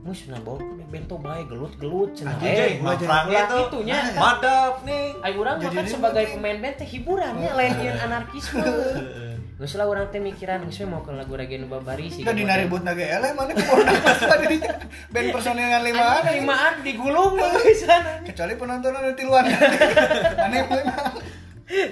Mus 0.07 0.31
nah 0.31 0.39
bawa 0.39 0.63
bento 0.87 1.19
bae 1.19 1.43
gelut-gelut 1.51 2.15
cenah. 2.15 2.39
Ulah 2.39 2.95
itu. 2.95 3.59
itunya. 3.59 3.99
Madap 4.15 4.87
nih. 4.87 5.19
Ayo 5.19 5.43
urang 5.43 5.59
mah 5.59 5.73
kan 5.75 5.83
sebagai 5.83 6.31
pemain 6.31 6.63
band 6.63 6.79
teh 6.79 6.87
hiburannya 6.87 7.51
lain 7.51 7.75
yang 7.83 7.99
anarkisme. 8.07 8.63
Geus 9.59 9.75
lah 9.75 9.91
urang 9.91 10.07
teh 10.15 10.23
mikiran 10.23 10.63
geus 10.63 10.79
mau 10.87 11.03
ke 11.03 11.11
lagu 11.11 11.35
reggae 11.35 11.59
nu 11.59 11.67
babari 11.67 12.07
sih 12.07 12.23
Udah 12.23 12.37
dina 12.39 12.55
ribut 12.55 12.87
naga 12.87 13.03
ele 13.03 13.35
mana 13.35 13.51
nangis 13.57 14.21
dirinya 14.47 14.73
band 15.11 15.29
personil 15.33 15.65
yang 15.67 15.81
lima 15.81 16.07
Anjing 16.23 16.45
limaan 16.45 16.75
digulung 16.87 17.35
sana. 17.75 18.23
Kecuali 18.23 18.55
penonton 18.55 18.95
anu 18.95 19.11
tiluan 19.19 19.49
aneh 20.45 20.61
memang 20.71 21.19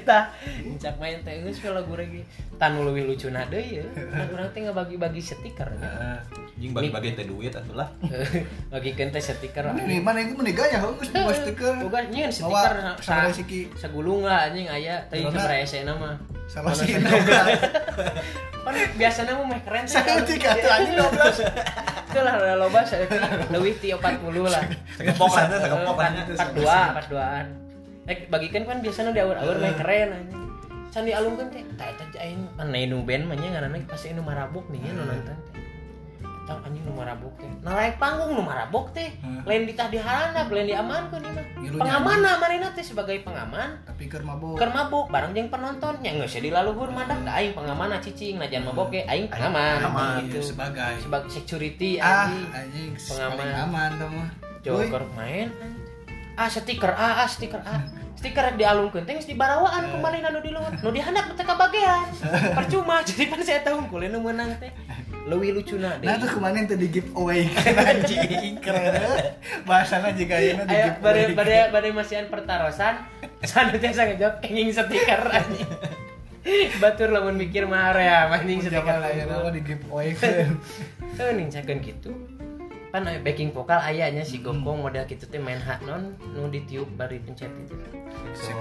tah 0.06 0.30
cak 0.78 0.94
main 1.02 1.18
teh 1.26 1.40
geus 1.40 1.58
lagu 1.66 1.98
reggae 1.98 2.22
tanu 2.62 2.86
leuwih 2.86 3.10
lucuna 3.10 3.42
deui 3.50 3.80
ya. 3.80 3.84
Kan 3.90 4.28
urang 4.30 4.52
teh 4.54 4.60
ngabagi-bagi 4.68 5.24
stiker. 5.24 5.66
Nya 5.74 6.20
Anjing 6.54 6.70
bagi-bagi 6.70 7.18
teh 7.18 7.26
duit 7.26 7.50
atulah. 7.50 7.90
bagikeun 8.70 9.10
teh 9.10 9.18
stiker. 9.18 9.66
Mana 9.66 9.82
nih 9.90 9.98
mana 9.98 10.18
itu 10.22 10.38
meneganya 10.38 10.78
honggus 10.86 11.10
bawa 11.10 11.34
stiker. 11.34 11.74
Boga 11.82 12.06
nyeun 12.06 12.30
stiker 12.30 12.46
Bawa 12.46 12.62
sa, 12.62 13.02
sabaraha 13.02 13.30
siki. 13.34 13.60
segulung 13.74 14.22
lah 14.22 14.46
anjing 14.46 14.70
aya. 14.70 15.02
Teuing 15.10 15.34
sabaraha 15.34 15.66
ese 15.66 15.82
nama. 15.82 16.14
Salah 16.46 16.70
Mana 16.70 16.78
sih 16.78 16.94
kan 18.86 18.90
biasana 18.94 19.30
mah 19.34 19.46
meh 19.50 19.60
keren 19.66 19.82
teh. 19.82 19.98
Saya 19.98 20.22
tiga 20.22 20.50
tuh 20.54 20.70
anjing 20.70 20.96
12 21.02 22.14
itu 22.14 22.20
lah 22.22 22.34
loba 22.54 22.80
saeutik 22.86 23.18
leuwih 23.50 23.74
ti 23.82 23.90
40 23.90 24.06
lah. 24.46 24.62
Kan 24.62 25.50
teh, 25.50 25.58
segepok 25.58 25.96
kan. 25.98 26.12
pas 26.38 26.50
dua 26.54 26.78
pas 26.94 27.06
duaan. 27.10 27.46
Eh 28.06 28.30
bagikan 28.30 28.62
kan 28.62 28.78
biasanya 28.78 29.10
di 29.10 29.20
awal-awal 29.26 29.58
main 29.58 29.74
keren 29.74 30.10
aja 30.14 30.44
can 30.94 31.02
dialungkeun 31.02 31.50
teh 31.50 31.66
tak 31.74 31.98
eta 31.98 32.06
aing 32.22 32.46
pan 32.54 32.70
nu 32.70 33.02
band 33.02 33.26
mah 33.26 33.34
nya 33.34 33.58
ngaranna 33.58 33.82
pasti 33.90 34.14
nu 34.14 34.22
marabuk 34.22 34.62
nih 34.70 34.78
ya 34.78 34.94
nonton 34.94 35.26
teh 35.26 35.63
Tang 36.44 36.60
anjing 36.60 36.84
nu 36.84 36.92
marabuk 36.92 37.32
teh. 37.40 37.48
Naraik 37.64 37.96
panggung 37.96 38.36
nu 38.36 38.42
marabuk 38.44 38.92
teh. 38.92 39.10
Lain 39.48 39.64
ditah 39.64 39.88
diharana 39.88 40.44
lain 40.48 40.68
diamankeun 40.68 41.24
ieu 41.24 41.32
mah. 41.32 41.46
Ngilu 41.60 41.76
pengamanna 41.80 42.30
marina 42.36 42.68
teh 42.76 42.84
sebagai 42.84 43.16
pengaman. 43.24 43.80
Tapi 43.88 44.04
keur 44.06 44.22
mabuk 44.22 44.60
keur 44.60 44.70
mabuk 44.70 45.08
bareng 45.08 45.32
jeung 45.32 45.48
penonton. 45.48 45.96
Nya 46.04 46.12
geus 46.20 46.36
di 46.36 46.52
laluhur 46.52 46.92
madak 46.92 47.24
da 47.24 47.40
aing 47.40 47.56
pengaman 47.56 47.96
cicing 48.04 48.36
najan 48.36 48.62
mabok 48.68 48.92
ge 48.92 49.08
aing 49.08 49.32
pengaman. 49.32 49.80
pengaman, 49.80 50.14
gitu. 50.28 50.52
sebagai. 50.54 50.94
Sebagai 51.00 51.30
security 51.32 51.96
ah 51.98 52.28
anjing. 52.28 52.48
anjing 52.52 52.90
Pengaman. 52.94 53.46
aman 53.64 53.90
tuh 53.96 54.08
mah. 54.12 54.30
Joker 54.64 55.04
main 55.12 55.52
ah 56.34 56.48
stiker 56.50 56.90
ah, 56.90 57.22
ah 57.22 57.28
stiker 57.28 57.62
ah 57.62 57.80
stiker 58.14 58.56
dialungkeun 58.56 59.04
teh 59.04 59.12
geus 59.18 59.28
dibarawaan 59.28 59.90
kemarin 59.98 60.22
anu 60.30 60.40
di 60.40 60.50
luar 60.54 60.72
nu 60.80 60.88
dihandap 60.94 61.34
teh 61.34 61.44
kabagean 61.44 62.06
percuma 62.58 63.02
jadi 63.08 63.28
pan 63.28 63.40
saya 63.42 63.60
tahu 63.66 63.84
kuliah 63.90 64.10
nu 64.14 64.22
meunang 64.22 64.54
teh. 64.58 64.72
Leuwih 65.24 65.56
lucuna 65.56 65.96
deh. 65.96 66.04
Nah 66.04 66.20
tuh 66.20 66.36
kemarin 66.36 66.68
tuh 66.68 66.76
di 66.76 66.84
giveaway? 66.92 67.48
Anjing 67.96 68.60
keren. 68.60 68.92
Bahasana 69.64 70.12
jika 70.12 70.36
ayeuna 70.36 70.68
di 70.68 70.76
giveaway. 70.76 71.32
bade 71.32 71.56
bade 71.72 71.88
masihan 71.96 72.28
pertarosan. 72.28 73.08
Sana 73.40 73.72
teh 73.72 73.88
jawab 73.88 74.44
kenging 74.44 74.68
stiker 74.68 75.24
anjing. 75.32 75.70
Batur 76.76 77.08
lamun 77.08 77.40
mikir 77.40 77.64
mah 77.64 77.96
area 77.96 78.28
anjing 78.28 78.60
stiker. 78.60 78.84
Zaman 78.84 79.00
ayeuna 79.00 79.48
mah 79.48 79.52
di 79.56 79.64
giveaway. 79.64 80.12
Tuh 81.16 81.28
nih 81.32 81.48
cakeun 81.48 81.80
gitu 81.80 82.12
aya 83.02 83.18
backing 83.18 83.50
vokal 83.50 83.82
ayahnya 83.82 84.22
si 84.22 84.38
Gokong 84.38 84.86
model 84.86 85.02
gitu 85.10 85.26
teh 85.26 85.42
main 85.42 85.58
hak 85.58 85.82
non 85.82 86.14
nu 86.30 86.46
ditiup 86.46 86.86
bari 86.94 87.18
pencet 87.18 87.50
itu 87.50 87.74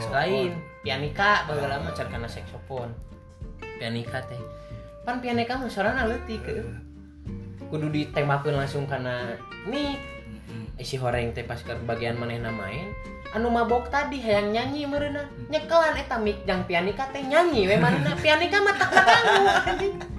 lain 0.09 0.57
pianika 0.81 1.45
bageula 1.45 1.77
mah 1.77 1.93
car 1.93 2.09
kana 2.09 2.25
saxophone 2.25 2.89
pianika 3.77 4.25
teh. 4.25 4.41
Pan 5.05 5.21
pianika 5.21 5.61
mah 5.61 5.69
suarana 5.69 6.09
leutik 6.09 6.41
ke 6.41 6.65
kudu 7.69 7.93
ditembakeun 7.93 8.57
langsung 8.57 8.89
kana 8.89 9.37
mic. 9.69 10.01
Isi 10.81 10.97
horeng 10.97 11.37
teh 11.37 11.45
pas 11.45 11.61
ke 11.61 11.77
bagian 11.85 12.17
manehna 12.17 12.49
main 12.49 12.89
anu 13.33 13.49
mabok 13.49 13.89
tadi 13.89 14.21
hayang 14.21 14.53
nyanyi 14.53 14.85
meureuna 14.85 15.25
nyekelan 15.49 15.97
eta 15.97 16.17
mic 16.17 16.41
jang 16.45 16.65
pianika 16.65 17.05
teh 17.13 17.21
nyanyi 17.21 17.69
we 17.69 17.77
manehna. 17.77 18.17
Pianika 18.25 18.57
mah 18.65 18.75
tak 18.81 18.89
anjing 19.69 20.12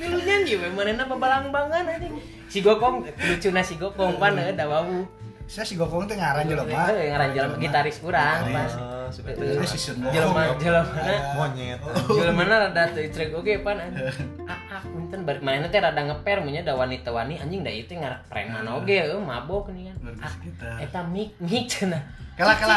nyanyi 0.00 0.54
we 0.60 0.68
manehna 0.72 1.04
babalang-bangan 1.08 1.84
anjing. 1.88 2.14
Si 2.46 2.60
Gokong 2.62 3.04
lucuna 3.04 3.60
si 3.64 3.74
Gokong 3.80 4.20
pan 4.20 4.36
eh, 4.38 4.52
da 4.52 4.68
wau 4.68 5.04
saya 5.46 5.62
si 5.62 5.78
gokong 5.78 6.10
teh 6.10 6.18
ngaran 6.18 6.42
jelema 6.50 6.90
Eh, 6.90 7.06
ngaran 7.14 7.30
jelema 7.30 7.54
gitaris 7.62 8.02
urang 8.02 8.50
pas 8.50 8.74
suka 9.14 9.30
Itu. 9.30 9.46
Itu 9.46 9.66
si 9.70 9.78
Sun 9.78 10.02
jelema 10.10 10.58
jelema 10.58 10.90
Monyet. 11.38 11.78
jelema 12.10 12.42
rada 12.50 12.82
teu 12.90 13.06
trek. 13.14 13.30
Oge 13.30 13.62
pan 13.62 13.78
anjing. 13.78 14.10
ah 14.50 14.58
ah 14.74 14.82
punten 14.82 15.22
bari 15.22 15.38
manehna 15.38 15.70
teh 15.70 15.78
rada 15.78 16.02
ngeper 16.02 16.42
munya 16.42 16.66
da 16.66 16.74
wanita-wani 16.74 17.38
anjing 17.38 17.62
da 17.62 17.70
ieu 17.70 17.86
teh 17.86 17.94
ngarak 17.94 18.26
preman 18.26 18.66
oge 18.66 19.06
eueuh 19.06 19.22
mabok 19.22 19.70
nih 19.70 19.94
kan. 19.94 20.18
Ah 20.18 20.34
kita. 20.42 20.70
eta 20.82 21.00
mik 21.06 21.38
mik 21.38 21.70
cenah 21.70 22.02
kala 22.34 22.52
kala 22.58 22.76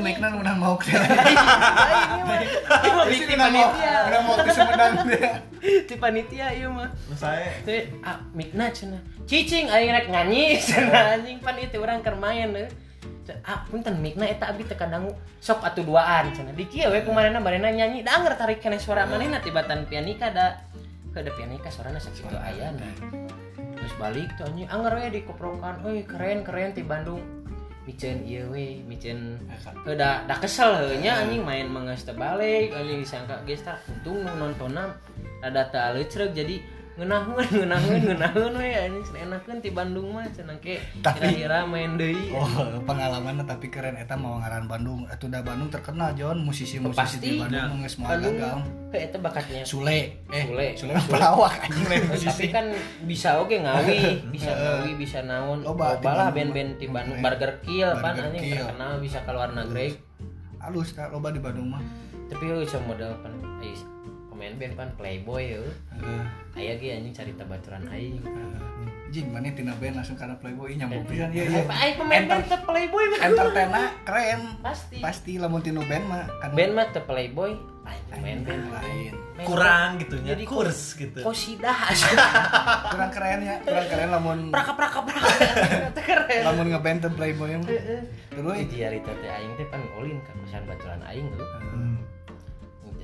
mic-na 0.00 0.26
nu 0.32 0.40
menang 0.40 0.56
mau. 0.56 0.74
Mah 0.80 2.24
mah. 2.24 2.40
Mik 3.06 3.22
ti 3.28 3.34
menang 3.36 3.52
mau. 3.52 3.68
Panitia. 3.70 4.08
Menang 4.08 4.22
mau 4.24 4.34
ke 4.40 5.30
Ti 5.60 5.94
panitia 5.96 6.52
ieu 6.52 6.70
mah. 6.70 6.90
Saya 7.16 7.50
teh 7.64 7.88
ah 8.04 8.20
mikna 8.36 8.68
cenah. 8.70 9.00
Cicing 9.26 9.70
aing 9.72 9.90
rek 9.90 10.08
nyanyi 10.12 10.56
cenah 10.68 11.18
anjing. 11.18 11.38
Pan 11.40 11.56
itu 11.58 11.80
urang 11.80 12.04
keur 12.04 12.18
main 12.18 12.52
deh 12.52 12.68
ah 13.42 13.66
punten 13.66 13.98
mikna 13.98 14.22
eta 14.30 14.54
abdi 14.54 14.62
teu 14.62 14.78
kadangu 14.78 15.10
sok 15.42 15.62
atuh 15.66 15.82
duaan 15.82 16.30
cenah. 16.30 16.54
Di 16.54 16.66
kieu 16.70 16.92
we 16.94 17.02
kumarena 17.02 17.42
barena 17.42 17.70
nyanyi. 17.72 18.06
Da 18.06 18.22
anger 18.22 18.38
tarik 18.38 18.62
kene 18.62 18.78
suara 18.78 19.08
manehna 19.08 19.42
tibatan 19.42 19.86
pianika 19.88 20.30
da. 20.30 20.62
Ke 21.10 21.24
da 21.24 21.32
pianika 21.32 21.72
suarana 21.72 21.98
sakitu 21.98 22.36
aya 22.36 22.70
nah. 22.76 22.92
Terus 23.76 23.92
balik 23.96 24.28
tuh 24.36 24.46
anjing. 24.46 24.68
Anger 24.68 24.92
we 25.00 25.08
dikoprokan. 25.10 25.80
Euy 25.82 26.04
keren 26.04 26.44
keren 26.44 26.76
ti 26.76 26.84
Bandung. 26.84 27.24
Micen 27.86 28.26
ieu 28.26 28.50
we 28.50 28.82
micen. 28.84 29.40
Da 29.86 30.22
da 30.28 30.34
kesel 30.38 30.92
nya 31.00 31.24
anjing. 31.24 31.42
Main 31.42 31.72
mangeus 31.72 32.04
teu 32.04 32.14
balik 32.14 32.74
anjing 32.76 33.02
disangka 33.02 33.42
geus 33.48 33.64
tah. 33.64 33.80
Untung 34.04 34.22
nu 34.70 34.84
teu 35.42 35.80
alecreg 35.80 36.32
jadi 36.32 36.56
ngeunahkeun 36.96 37.44
ngeunahkeun 37.52 38.00
ngeunahkeun 38.08 38.52
we 38.56 38.72
anjing 38.72 39.16
enakeun 39.20 39.60
ti 39.60 39.68
Bandung 39.68 40.16
mah 40.16 40.24
cenah 40.32 40.56
ke 40.64 40.80
Tapi- 41.04 41.36
kira-kira 41.36 41.68
main 41.68 42.00
deui. 42.00 42.32
Oh, 42.32 42.48
pengalaman 42.88 43.44
tapi 43.44 43.68
keren 43.68 44.00
eta 44.00 44.16
mau 44.16 44.40
ngaran 44.40 44.64
Bandung. 44.64 45.04
Atuh 45.04 45.28
da 45.28 45.44
Bandung 45.44 45.68
terkenal 45.68 46.16
Jon, 46.16 46.40
musisi-musisi 46.40 47.20
di 47.20 47.36
Bandung 47.36 47.84
geus 47.84 48.00
Bandung 48.00 48.40
gagal. 48.40 48.64
ke 48.88 48.96
eta 48.96 49.20
bakatnya. 49.20 49.60
Sule, 49.68 50.24
eh 50.32 50.42
Sule. 50.48 50.66
Sule 50.72 50.92
pelawak 51.04 51.68
anjing 51.68 51.84
lain 51.84 52.00
tapi 52.00 52.16
musisi. 52.16 52.44
kan 52.48 52.66
bisa 53.04 53.44
oke 53.44 53.56
ngawi. 53.60 54.00
Bisa 54.32 54.50
ngawi 54.56 54.90
bisa 54.96 55.18
naon. 55.20 55.60
Loba 55.60 56.00
di 56.00 56.08
lah 56.08 56.32
band-band 56.32 56.80
di 56.80 56.86
Bandung. 56.88 57.20
Burger 57.20 57.60
Kill 57.60 57.92
pan 58.00 58.16
anjing 58.16 58.56
terkenal 58.56 59.04
bisa 59.04 59.20
keluar 59.28 59.52
negeri. 59.52 60.00
Halus 60.64 60.96
tak 60.96 61.12
loba 61.12 61.28
di 61.28 61.44
Bandung 61.44 61.76
mah. 61.76 61.84
tapi 62.26 62.50
euy 62.50 62.66
model 62.88 63.14
pan 63.22 63.30
band 64.54 64.74
pan 64.78 64.90
playboy 64.94 65.44
euy 65.58 65.70
Heeh. 65.98 66.22
aya 66.54 66.72
ge 66.78 66.88
anjing 66.94 67.14
carita 67.14 67.42
baturan 67.42 67.82
aing 67.90 68.22
Jing 69.06 69.30
mana 69.30 69.54
tina 69.54 69.70
band 69.78 70.02
langsung 70.02 70.18
karena 70.18 70.34
Playboy 70.34 70.74
nyambung 70.74 71.06
pisan 71.06 71.30
ieu. 71.30 71.46
apa 71.46 71.74
aing 71.78 71.94
pemain 71.94 72.24
band 72.26 72.42
teu 72.50 72.58
playboy 72.58 73.04
mah 73.06 73.18
Entertainna 73.22 73.82
keren. 74.02 74.40
pasti 74.58 74.98
Pasti 74.98 75.32
lamun 75.38 75.62
tinu 75.62 75.86
band 75.86 76.04
mah 76.10 76.26
kan 76.42 76.50
band 76.50 76.72
mah 76.74 76.86
teu 76.90 77.02
playboy 77.06 77.54
pemain 78.10 78.38
band 78.42 78.64
lain. 78.66 79.14
Main 79.38 79.46
kurang 79.46 79.90
gitu. 80.02 80.16
Jadi 80.26 80.42
kurs 80.42 80.98
gitu. 80.98 81.22
kosidah 81.22 81.78
Kurang 82.92 83.10
keren 83.14 83.40
ya, 83.46 83.56
kurang 83.62 83.86
keren 83.86 84.08
lamun 84.10 84.38
praka 84.50 84.72
praka 84.74 84.98
praka 85.06 85.30
keren 86.10 86.42
lamun 86.42 86.66
ngeband 86.74 86.98
teh 87.06 87.12
Playboy 87.14 87.50
mah. 87.62 87.70
Terus 88.34 88.56
Jadi 88.66 88.74
cerita 88.74 89.12
teh 89.22 89.30
aing 89.30 89.52
teh 89.54 89.66
pan 89.70 89.82
ulin 90.02 90.18
ka 90.18 90.34
kosan 90.34 90.66
baturan 90.66 91.00
aing 91.06 91.30
tuh. 91.30 91.46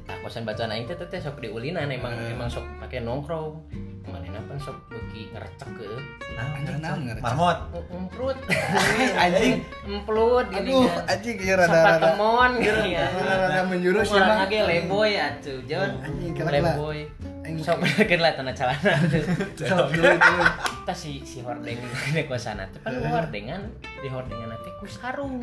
Hmm. 0.02 0.08
Tah 0.08 0.16
kosan 0.18 0.42
baturan 0.42 0.70
aing 0.70 0.84
teh 0.84 0.96
teh 0.96 1.16
sok 1.16 1.38
diulinan 1.38 1.86
emang 1.86 2.10
emang 2.26 2.46
sok 2.46 2.66
make 2.76 2.98
nongkrong. 2.98 3.62
Manehna 4.02 4.42
pan 4.42 4.58
sok 4.58 4.74
beuki 4.90 5.30
ngerecek 5.30 5.70
ke. 5.72 5.86
Nah, 6.34 6.50
Anjing, 6.52 6.82
naon 6.82 7.00
ngerecek? 7.06 7.22
Marmot. 7.22 7.58
Emprut. 7.88 8.36
Anjing. 9.22 9.62
Emplut 9.84 10.46
gini 10.48 10.74
aduh 10.74 10.90
kan. 10.90 11.04
anjing 11.08 11.36
ieu 11.38 11.54
Sapa 11.54 11.62
rada-rada 11.64 12.06
temon 12.10 12.50
gitu 12.58 12.82
ya. 12.98 13.06
rada-rada 13.08 13.60
menjurus 13.64 14.08
ya 14.08 14.14
Orang 14.16 14.26
mah. 14.26 14.38
lagi 14.42 14.58
leboy 14.60 15.10
atuh, 15.14 15.58
Jon. 15.64 15.90
Anjing, 16.02 16.32
kela-kela. 16.34 16.72
Leboy. 16.74 17.00
Sok 17.62 17.76
benekeun 17.82 18.20
lah 18.22 18.32
tanah 18.38 18.54
celana. 18.54 18.94
Tuh 19.58 19.66
sok 19.66 19.86
dulu 19.94 20.10
si 20.92 21.24
si 21.24 21.40
hordeng 21.40 21.80
ini 22.12 22.22
kosana 22.28 22.68
teh 22.68 22.78
pan 22.84 22.94
hordengan 23.00 23.72
di 23.82 24.08
hordengan 24.10 24.52
teh 24.62 24.72
ku 24.78 24.86
sarung. 24.86 25.40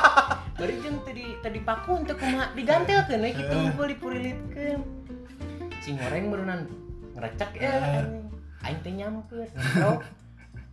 Bari 0.60 0.74
jeung 0.84 1.00
tadi 1.02 1.24
tadi 1.40 1.60
paku 1.64 2.04
untuk 2.04 2.20
kumaha 2.20 2.52
digantelkeun 2.52 3.24
we 3.24 3.32
kitu 3.32 3.54
ngumpul 3.56 3.86
dipurilitkeun 3.88 4.80
si 5.80 5.96
goreng 5.96 6.28
berenang 6.28 6.68
ngerecek 7.16 7.50
ya 7.56 8.04
aing 8.68 8.78
teh 8.84 8.92
ngerok 8.92 10.19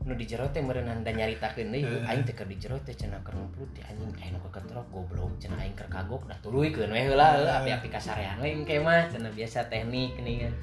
nu 0.08 0.16
di 0.16 0.24
jero 0.24 0.48
teh 0.56 0.64
meureunana 0.64 1.04
da 1.04 1.12
nyaritakeun 1.12 1.68
deui 1.68 2.00
aing 2.08 2.24
teh 2.24 2.32
keur 2.32 2.48
di 2.48 2.56
jero 2.56 2.80
teh 2.80 2.96
cenah 2.96 3.20
keur 3.28 3.36
ngumpul 3.36 3.68
teh 3.76 3.84
anjing 3.84 4.08
aing 4.24 4.32
nu 4.32 4.40
keketrok 4.48 4.88
goblok 4.88 5.36
cenah 5.44 5.60
aing 5.60 5.76
keur 5.76 5.92
kagok 5.92 6.24
da 6.32 6.36
turuykeun 6.40 6.88
we 6.96 7.04
heula 7.04 7.36
api-api 7.60 7.92
kasarean 7.92 8.40
we 8.40 8.56
engke 8.56 8.80
mah 8.80 9.04
cenah 9.12 9.28
biasa 9.36 9.68
teknik 9.68 10.16
geuningan 10.16 10.56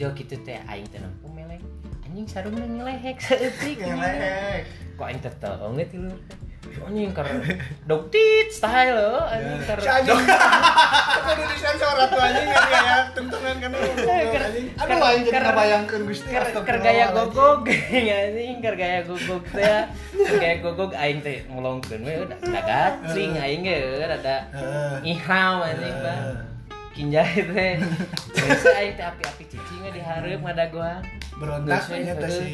jo 0.00 0.08
kitu 0.16 0.40
teh 0.40 0.56
aing 0.72 0.88
teh 0.88 1.04
nempuh 1.04 1.28
meleng 1.28 1.60
anjing 2.08 2.24
sarungna 2.24 2.64
ngelehek 2.64 3.20
saeutik 3.20 3.76
Ngelek. 3.84 4.64
kok 4.96 5.04
aing 5.04 5.20
teh 5.20 5.32
teu 5.36 5.68
nge 5.76 5.86
tilu? 5.92 6.12
Anjing 6.88 7.12
keur 7.12 7.28
dog 7.84 8.08
tit 8.08 8.48
style 8.48 8.96
lo 8.96 9.28
anjing 9.28 9.60
keur 9.68 9.78
si 9.84 9.90
anjing. 9.92 10.16
Kudu 11.28 11.42
disensor 11.44 11.96
atuh 12.08 12.20
anjing 12.24 12.48
kan 12.48 12.68
ya 12.72 12.96
tuntunan 13.12 13.56
kan 13.60 13.70
anjing 15.02 15.10
aduh 15.10 15.10
aing 15.10 15.22
jadi 15.26 15.38
ngabayangkeun 15.42 16.02
Gusti? 16.06 16.28
ker 16.30 16.32
ker 16.32 16.44
astagfirullah, 16.46 16.84
gaya 16.84 17.04
anjing. 17.04 17.16
gogog. 17.18 17.60
Anjing 18.22 18.56
ker 18.62 18.74
gaya 18.78 19.00
gogog 19.02 19.42
teh 19.50 19.64
ya. 19.64 19.80
Ker 20.14 20.36
gaya 20.38 20.56
gogog 20.62 20.92
aing 20.94 21.18
teh 21.20 21.38
ngolongkeun 21.50 22.00
we 22.06 22.14
udah 22.22 22.38
da 22.38 22.60
gacring 22.62 23.32
aing 23.36 23.62
ge 23.66 23.78
ada 24.06 24.36
Heeh. 24.54 25.12
ihram 25.12 25.56
anjing 25.62 25.96
bang 26.00 26.24
kinjai 26.92 27.40
teh. 27.50 27.72
Biasa 28.36 28.68
aing 28.78 28.94
teh 28.96 29.06
api-api 29.06 29.44
cicing 29.50 29.80
we 29.82 29.90
dihareup 29.92 30.40
ngadagoan 30.44 31.00
berontak 31.40 31.82
nya 31.90 32.14
teh 32.14 32.30
si 32.30 32.52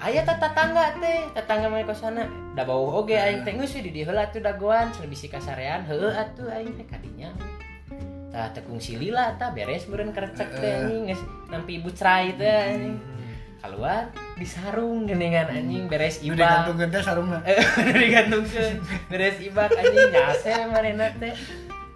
aya 0.00 0.20
teh 0.26 0.36
tetangga 0.36 0.84
teh 0.98 1.18
tetangga 1.36 1.66
mah 1.70 1.84
kosana. 1.86 2.24
Da 2.58 2.66
bau 2.66 2.90
oge 3.00 3.14
aing 3.14 3.46
teh 3.46 3.54
geus 3.54 3.76
di 3.78 3.90
dieu 3.94 4.04
heula 4.08 4.26
tuh 4.32 4.42
dagoan 4.42 4.90
cenah 4.90 5.08
bisi 5.08 5.30
kasarean 5.30 5.86
heueuh 5.86 6.12
atuh 6.12 6.50
aing 6.50 6.74
teh 6.74 6.86
kadinya 6.88 7.30
tah 8.34 8.50
tekung 8.50 8.82
silila 8.82 9.38
tah 9.38 9.54
beres 9.54 9.86
beureun 9.86 10.10
kerecek 10.10 10.50
teh 10.58 10.82
anjing 10.82 11.06
geus 11.06 11.22
nampi 11.54 11.78
ibu 11.78 11.86
cerai 11.94 12.34
teh 12.34 12.58
anjing. 12.74 12.98
Keluar 13.62 14.10
disarung 14.36 15.06
geningan 15.06 15.46
anjing 15.54 15.86
beres 15.86 16.18
ibak. 16.18 16.42
digantungkeun 16.66 16.90
teh 16.90 17.02
sarungna 17.06 17.38
Eh, 17.46 17.62
digantungkeun 18.02 18.74
beres 19.06 19.38
ibak 19.38 19.70
anjing 19.70 20.10
nyase 20.10 20.52
manehna 20.66 21.06
teh. 21.14 21.34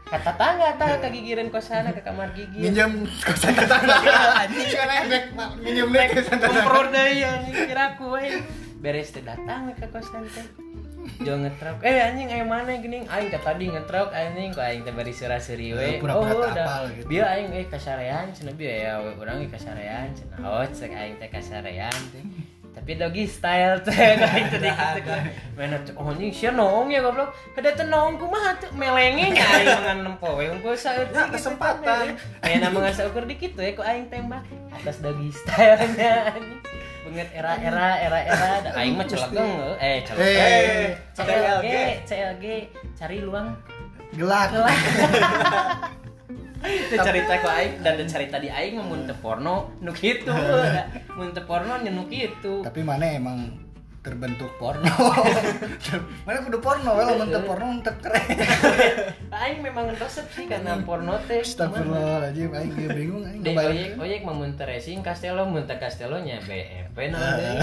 Kata 0.09 0.33
tangga 0.41 0.79
tah 0.79 0.97
kagigireun 1.03 1.51
kosana 1.53 1.91
ke 1.93 2.01
kamar 2.01 2.33
gigi 2.33 2.65
minjem 2.65 3.03
kosan 3.21 3.53
tetangga 3.59 3.99
anjing. 4.47 4.69
Kan 4.79 4.91
efek 4.95 5.23
minjem 5.59 5.91
deh 5.91 6.07
kosan 6.15 6.39
tetangga 6.39 6.63
Kompro 6.63 6.81
deui 6.95 7.21
anjing 7.27 7.55
kiraku 7.67 8.07
we. 8.15 8.31
Beres 8.79 9.11
teh 9.11 9.27
datang 9.27 9.75
ke 9.75 9.91
kosan 9.91 10.23
teh. 10.31 10.47
Jo 11.25 11.35
ngetrok. 11.35 11.83
Eh 11.83 11.99
anjing 11.99 12.29
aya 12.31 12.45
mana 12.47 12.79
geuning 12.79 13.05
aing 13.09 13.29
tadi 13.33 13.65
ngetrok 13.73 14.15
anjing 14.15 14.55
kok 14.55 14.65
aing 14.65 14.83
teh 14.87 14.95
bari 14.95 15.13
seura-seuri 15.13 15.69
we. 15.75 15.83
Eh, 15.83 15.93
pura-pura 15.99 16.31
tak 16.31 16.55
udah. 16.55 16.67
apal 16.67 16.85
gitu. 16.95 17.09
Aing 17.25 17.49
eh 17.57 17.67
kasarean 17.67 18.27
cenah 18.31 18.55
bieu 18.55 18.71
ya 18.71 19.03
we 19.03 19.11
urang 19.19 19.43
ge 19.43 19.49
kasarean 19.51 20.09
cenah. 20.15 20.39
Oh 20.45 20.63
cek 20.63 20.93
aing 20.93 21.17
teh 21.19 21.29
kasarean. 21.33 22.01
Tapi 22.79 22.95
doggy 22.95 23.27
style 23.27 23.83
teh 23.83 23.95
aing 24.15 24.47
teh 24.53 24.61
dikit. 24.63 25.03
Mana 25.59 25.77
cek 25.83 25.95
oh 25.99 26.13
anjing 26.13 26.31
sia 26.31 26.51
noong 26.55 26.93
ya 26.93 27.03
goblok. 27.03 27.35
Kada 27.57 27.75
teh 27.75 27.87
noong 27.89 28.21
kumaha 28.21 28.55
tuh 28.61 28.71
melenge 28.79 29.35
nya 29.35 29.45
aing 29.59 29.69
mangan 29.69 29.99
nempo 30.07 30.39
we 30.39 30.47
saeutik. 30.79 31.17
Ya, 31.17 31.27
kesempatan. 31.33 32.15
Aya 32.47 32.57
nama 32.63 32.79
ngasa 32.87 33.11
ukur 33.11 33.27
dikit 33.27 33.59
we 33.59 33.75
ku 33.75 33.83
aing 33.83 34.07
tembak 34.07 34.47
atas 34.71 35.03
doggy 35.03 35.35
style-nya 35.35 36.37
anjing. 36.37 36.63
Banget 37.09 37.29
era-era 37.33 37.89
era-era 38.05 38.51
da 38.61 38.71
aing 38.77 38.95
mah 39.01 39.07
celegeng 39.09 39.53
eh 39.81 40.05
celegeng. 40.05 40.93
CLG. 41.17 41.69
CLG 42.05 42.45
cari 43.01 43.17
luang 43.25 43.49
gelak 44.13 44.53
gelap. 44.53 44.77
Teu 46.61 46.99
cerita 47.01 47.33
ku 47.41 47.49
aing 47.49 47.81
dan 47.81 47.97
cerita 48.05 48.37
di 48.37 48.53
aing 48.53 48.77
mah 48.77 48.87
mun 48.93 49.09
teu 49.09 49.17
porno 49.25 49.73
nu 49.81 49.89
kitu. 49.97 50.29
Mun 51.17 51.33
teu 51.33 51.49
porno 51.49 51.81
nya 51.81 51.89
nu 51.89 52.05
kitu. 52.07 52.61
tapi 52.61 52.85
mana 52.85 53.09
emang 53.09 53.57
terbentuk 53.99 54.49
porno 54.57 54.89
mana 56.25 56.39
kudu 56.41 56.59
porno 56.63 56.97
we 56.97 57.03
lamun 57.03 57.29
teu 57.29 57.43
porno 57.43 57.67
teu 57.83 57.95
keren 57.99 58.25
Aing 59.49 59.65
memang 59.65 59.89
resep 59.97 60.29
sih 60.29 60.45
karena 60.45 60.77
porno 60.85 61.17
teh. 61.25 61.41
Astagfirullahaladzim, 61.41 62.53
aing 62.53 62.73
ge 62.77 62.87
bingung 62.93 63.25
aing 63.25 63.41
Dek 63.41 63.57
oyek 63.57 63.91
oyek 63.97 64.21
mah 64.21 64.35
mun 64.37 64.53
racing 64.53 65.01
Castello 65.01 65.49
mun 65.49 65.65
teu 65.65 65.81
Castello 65.81 66.21
nya 66.21 66.37
BFP 66.45 67.09
naon 67.09 67.33
deui. 67.41 67.57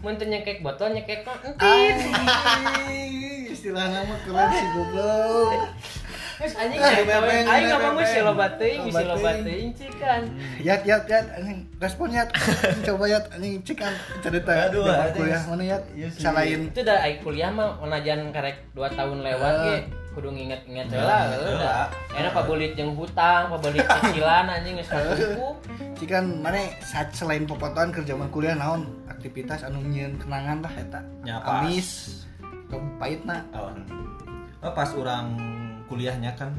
Mun 0.00 0.16
teu 0.16 0.24
nyekek 0.24 0.64
botol 0.64 0.96
nyekek 0.96 1.28
mah 1.28 1.36
entit. 1.44 1.60
Anjing, 1.60 3.44
istilah 3.52 3.92
nama 3.92 4.16
keren 4.24 4.48
sih 4.56 4.66
goblok. 4.72 5.52
Geus 6.38 6.54
anjing 6.56 6.80
Ah. 6.80 6.96
Aing 7.44 7.66
ngomong 7.76 7.94
geus 8.00 8.14
loba 8.24 8.46
teuing, 8.56 8.80
geus 8.88 8.96
Loba 9.04 9.30
teuing. 9.44 9.68
cikan. 9.76 10.22
Yat 10.64 10.80
yat 10.88 11.04
yat 11.12 11.26
anjing 11.36 11.60
respon 11.76 12.08
yat. 12.08 12.32
Coba 12.88 13.04
yat 13.04 13.28
anjing 13.36 13.60
cikan 13.68 13.92
cerita 14.24 14.72
Aduh, 14.72 14.88
kuliah 15.12 15.44
mana 15.44 15.76
yat? 15.76 15.82
Iya 15.92 16.08
sih. 16.08 16.24
Salain 16.24 16.72
Itu 16.72 16.80
dah 16.80 17.04
aing 17.04 17.20
kuliah 17.20 17.52
mah 17.52 17.76
onajan 17.84 18.32
karek 18.32 18.64
2 18.72 18.80
tahun 18.96 19.20
lewat 19.20 19.52
Ah. 19.52 19.64
ge 19.68 19.76
kudu 20.18 20.34
nginget-nginget 20.34 20.90
heula 20.90 21.30
Heula. 21.30 21.46
heula. 21.46 21.76
Enak 22.18 22.32
pabelit 22.34 22.72
jeung 22.74 22.98
hutang, 22.98 23.54
pabelit 23.54 23.86
cicilan 24.02 24.50
anjing 24.50 24.74
geus 24.82 24.90
cikan 25.94 26.42
mana 26.42 26.58
saat 26.82 27.14
selain 27.14 27.46
popotoan 27.46 27.94
ke 27.94 28.02
zaman 28.02 28.26
kuliah 28.34 28.58
naon 28.58 28.86
aktivitas 29.06 29.62
anu 29.62 29.78
nyieun 29.86 30.18
kenangan 30.18 30.58
lah 30.66 30.74
eta. 30.74 31.00
Ya. 31.22 31.38
Amis 31.42 32.22
pahitna. 32.98 33.46
Oh. 33.54 33.70
Oh, 34.58 34.74
pas 34.74 34.90
orang 34.98 35.38
kuliahnya 35.86 36.34
kan 36.34 36.50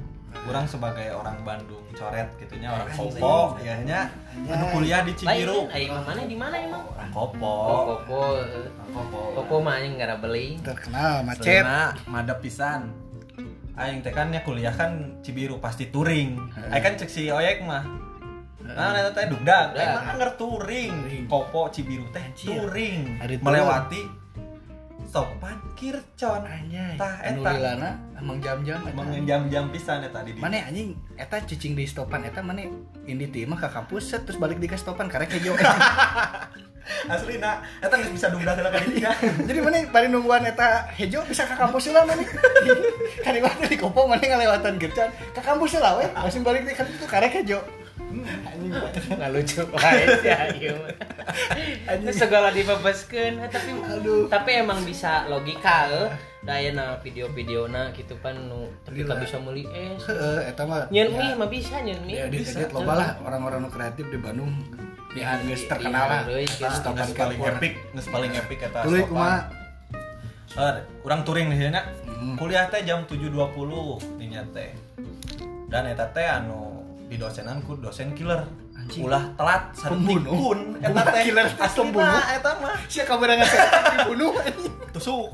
orang 0.47 0.63
sebagai 0.63 1.11
orang 1.11 1.35
Bandung 1.43 1.83
coret 1.91 2.31
gitunya 2.39 2.71
orang. 2.71 2.87
Kopo 2.95 3.59
ya 3.59 3.75
nya 3.83 4.07
anu 4.47 4.71
kuliah 4.71 5.03
di 5.03 5.11
Cibiru 5.19 5.67
aing 5.67 5.91
mah 5.91 6.03
mana 6.07 6.21
di 6.23 6.37
mana 6.39 6.55
emang? 6.55 6.83
orang 6.95 7.11
Kopo 7.11 7.55
koko. 7.91 8.21
eh. 8.39 8.71
Kopo 8.95 9.19
Koko 9.35 9.55
mah 9.59 9.83
anjing 9.83 9.99
gara 9.99 10.15
beli. 10.15 10.55
Terkenal 10.63 11.27
macet. 11.27 11.63
Selena 11.63 11.91
madep 12.07 12.39
pisan 12.39 12.87
aing 13.79 14.03
teh 14.03 14.11
kan 14.11 14.27
ya 14.29 14.43
kuliah 14.43 14.75
kan 14.75 15.23
Cibiru 15.23 15.63
pasti 15.63 15.87
touring. 15.87 16.35
Aing 16.69 16.83
kan 16.83 16.93
cek 16.99 17.07
si 17.07 17.31
Oyek 17.31 17.63
mah. 17.63 17.87
Nah, 18.69 18.93
eta 18.93 19.09
teh 19.15 19.25
dugdag, 19.31 19.73
Dugdag. 19.73 19.79
aing 19.79 19.95
mah 19.95 20.05
anger 20.13 20.31
touring. 20.35 20.93
Kopo 21.31 21.71
Cibiru 21.71 22.05
teh 22.11 22.21
touring, 22.35 23.17
melewati 23.41 24.03
sopan 25.09 25.57
kircon. 25.73 26.45
Anjay. 26.45 26.93
Tah 26.99 27.17
Anu 27.25 27.41
eta 27.41 27.51
lilana 27.57 27.89
emang 28.19 28.37
jam-jam 28.43 28.79
emang 28.85 29.07
jam-jam 29.25 29.65
pisan 29.73 30.05
eta 30.05 30.21
di 30.21 30.35
mana 30.37 30.69
anjing 30.69 30.93
eta 31.15 31.39
cicing 31.41 31.73
di 31.73 31.87
stopan 31.87 32.21
eta 32.27 32.43
mana 32.43 32.67
indi 33.07 33.25
timah 33.31 33.57
ke 33.57 33.67
kampus 33.71 34.11
set 34.11 34.27
terus 34.27 34.37
balik 34.37 34.59
di 34.59 34.67
ke 34.67 34.75
stopan 34.77 35.07
karek 35.09 35.33
hejo 35.33 35.55
asli 37.09 37.35
nak. 37.37 37.63
Eta 37.81 37.93
geus 37.99 38.11
bisa 38.13 38.27
dugdag 38.29 38.55
heula 38.59 38.69
ka 38.73 38.79
dieu 38.83 39.05
jadi 39.45 39.59
mana 39.61 39.77
bari 39.89 40.07
nungguan 40.09 40.43
eta 40.45 40.89
hejo 40.95 41.23
bisa 41.25 41.45
ke 41.45 41.55
kampus 41.55 41.91
lah 41.93 42.03
mana 42.05 42.23
kan 43.25 43.31
di 43.33 43.41
mana 43.41 43.63
di 43.65 43.77
kopo 43.77 44.05
mana 44.05 44.21
ngalewatan 44.21 44.77
gercan 44.81 45.09
ke 45.33 45.41
kampus 45.41 45.77
lah 45.79 45.97
we 45.97 46.05
langsung 46.11 46.43
balik 46.45 46.65
di 46.65 46.73
kan 46.73 46.85
itu 46.87 47.05
karek 47.05 47.33
hejo. 47.43 47.59
Hmm, 48.09 48.25
anjing. 48.25 48.73
Nggak 49.21 49.29
lucu. 49.37 49.61
Wae 49.69 50.03
sih 50.25 50.33
ayo 50.33 50.75
itu 51.99 52.11
segala 52.15 52.49
dibebaskeun 52.49 53.37
eh, 53.37 53.49
tapi 53.49 53.69
Aduh. 53.75 54.25
tapi 54.25 54.57
emang 54.57 54.81
bisa 54.81 55.29
logika 55.29 55.85
eh 55.89 56.09
daya 56.39 56.71
na 56.71 56.95
video-video 57.03 57.67
na 57.67 57.91
gitu 57.91 58.15
pan 58.23 58.33
nu 58.47 58.71
tapi 58.87 59.03
Gila. 59.03 59.13
tak 59.13 59.27
bisa 59.27 59.35
meuli 59.43 59.67
es 59.69 60.01
eta 60.47 60.63
mah. 60.65 60.87
Nyen 60.89 61.11
ya, 61.11 61.35
mah 61.35 61.49
bisa 61.51 61.83
nyen 61.83 61.99
ya 62.07 62.25
di 62.31 62.41
bisa 62.41 62.63
edit 62.63 62.73
loba 62.73 62.93
lah 62.97 63.09
orang-orang 63.21 63.67
kreatif 63.69 64.07
di 64.09 64.17
Bandung 64.17 64.55
di 65.09 65.21
geus 65.43 65.63
terkenal 65.65 66.05
lah. 66.05 66.21
Di- 66.23 66.33
di- 66.35 66.45
Eta 66.45 66.67
di- 66.67 66.75
stopan 66.75 67.07
paling 67.11 67.39
epic 67.41 67.73
geus 67.89 68.07
paling 68.07 68.31
epic 68.31 68.59
eta 68.61 68.79
Tuluy 68.83 69.01
sopan. 69.01 69.09
kumaha 69.09 69.39
Eh, 70.51 70.75
urang 71.01 71.21
touring 71.21 71.45
di 71.47 71.61
nya 71.61 71.85
Hmm. 72.11 72.33
kuliah 72.35 72.65
teh 72.67 72.81
jam 72.81 73.05
7.20 73.05 74.01
dinya 74.17 74.41
teh. 74.49 74.73
Dan 75.65 75.85
eta 75.85 76.09
teh 76.09 76.25
anu 76.25 76.81
di 77.05 77.15
dosenan 77.15 77.61
ku 77.61 77.77
dosen 77.77 78.11
killer. 78.11 78.43
Anjing. 78.75 79.05
ulah 79.05 79.23
telat 79.35 79.75
Pembunuh. 79.77 80.33
pun. 80.33 80.59
Eta 80.79 81.01
teh 81.05 81.21
killer, 81.23 81.45
asli 81.47 81.77
pembunuh. 81.77 82.21
eta 82.27 82.51
mah. 82.57 82.75
Sia 82.87 83.03
kabar 83.03 83.29
ngasih 83.29 83.59
dibunuh. 83.93 84.31
Anjing 84.35 84.73
tusuk. 84.95 85.29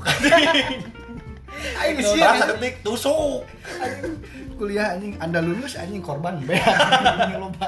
Aing 1.76 1.96
Telat 1.96 2.12
sia. 2.12 2.28
Saeutik 2.36 2.74
tusuk. 2.82 3.40
Kuliah 4.54 4.92
anjing. 4.92 5.16
Anda 5.16 5.40
lulus 5.40 5.74
anjing 5.74 6.00
korban 6.00 6.36
Anjing 6.44 7.40
loba 7.40 7.66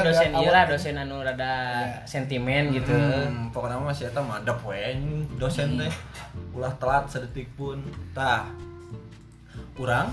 dosen 0.00 0.30
awal. 0.32 0.42
iya 0.42 0.50
lah 0.50 0.64
dosen 0.64 0.94
anu 0.96 1.20
rada 1.20 1.52
sentimen 2.08 2.72
gitu. 2.72 2.92
Hmm, 2.96 3.52
pokoknya 3.52 3.76
mah 3.76 3.92
masih 3.92 4.08
eta 4.08 4.24
madep 4.24 4.58
we 4.64 4.80
dosen 5.36 5.76
teh. 5.76 5.92
Ulah 6.56 6.72
telat 6.80 7.06
sedetik 7.12 7.52
pun. 7.54 7.84
Tah. 8.16 8.48
Urang 9.76 10.12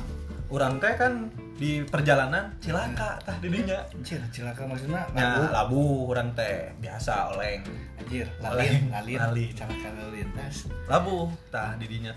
orang 0.50 0.82
teh 0.82 0.94
kan 0.98 1.14
di 1.60 1.84
perjalanan 1.86 2.50
cilaka 2.64 3.20
tah 3.22 3.36
didinya 3.44 3.78
Anjir, 3.92 4.18
cilaka 4.32 4.64
maksudnya 4.64 5.04
ya 5.14 5.28
labu. 5.28 5.44
labu 5.54 5.82
orang 6.16 6.30
teh 6.34 6.72
biasa 6.82 7.36
oleng 7.36 7.62
Anjir, 8.00 8.26
lalin, 8.42 8.90
lalin, 8.90 9.20
lalin. 9.20 9.52
Cilaka 9.54 9.88
lalu 9.94 10.24
lintas. 10.24 10.66
labu 10.90 11.30
tah 11.54 11.76
didinya 11.78 12.16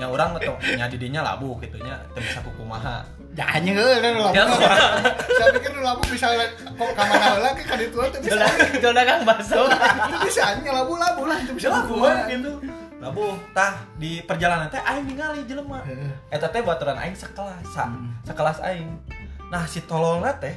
nya 0.00 0.06
orang 0.10 0.34
atau 0.40 0.56
nya 0.74 0.90
didinya 0.90 1.20
labu 1.22 1.54
gitunya 1.62 1.94
teu 2.16 2.20
bisa 2.24 2.40
kukumaha 2.42 3.04
Jangan 3.34 3.66
heeh 3.66 3.98
kan 3.98 4.12
labu. 4.14 4.34
Ya. 4.38 4.46
Saya 5.42 5.50
pikir 5.58 5.74
labu 5.82 6.02
bisa 6.06 6.26
kok 6.54 6.90
ka 6.94 7.02
mana 7.02 7.26
heula 7.34 7.50
ke 7.50 7.66
ka 7.66 7.74
ditu 7.74 7.98
teh 8.14 8.20
bisa. 8.22 8.46
Kang 8.78 9.22
baso. 9.26 9.66
Itu 9.66 10.16
bisa 10.30 10.42
nya 10.62 10.70
labu-labu 10.70 11.22
lah, 11.26 11.42
itu 11.42 11.50
bisa 11.58 11.66
labu 11.66 11.98
kumaha. 11.98 12.30
gitu 12.30 12.62
labu 13.04 13.36
tah 13.52 13.84
di 13.94 14.18
perjalanan 14.20 14.66
teh 14.66 14.80
aing 14.80 15.04
ningali 15.04 15.44
jelema 15.44 15.84
eta 16.28 16.48
teh 16.48 16.60
baturan 16.60 16.96
aing 16.96 17.12
sekelas 17.12 17.60
sa, 17.68 17.84
Hmm. 17.84 18.16
sekelas 18.22 18.58
aing 18.62 18.88
nah 19.46 19.62
si 19.64 19.80
tololna 19.82 20.32
teh 20.34 20.56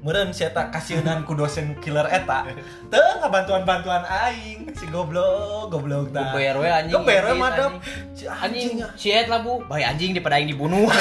meureun 0.00 0.30
si 0.30 0.42
eta 0.42 0.68
kasieunan 0.68 1.22
ku 1.22 1.32
dosen 1.32 1.76
killer 1.78 2.04
eta 2.06 2.44
teu 2.88 3.04
ngabantuan-bantuan 3.18 4.04
aing 4.04 4.68
si 4.72 4.84
goblok 4.86 5.68
goblok 5.68 6.08
tah 6.10 6.28
Geber 6.30 6.56
we 6.58 6.68
anjing. 6.68 6.92
geber 6.94 7.22
we 7.22 7.32
madep 7.34 7.72
anjing. 7.72 8.12
si 8.12 8.24
Anjing, 8.24 8.70
anjing 8.80 8.96
si 8.96 9.08
et 9.10 9.28
lah 9.28 9.40
bu, 9.40 9.60
bayi 9.64 9.80
anjing 9.82 10.12
daripada 10.12 10.36
aing 10.36 10.48
dibunuh. 10.48 10.88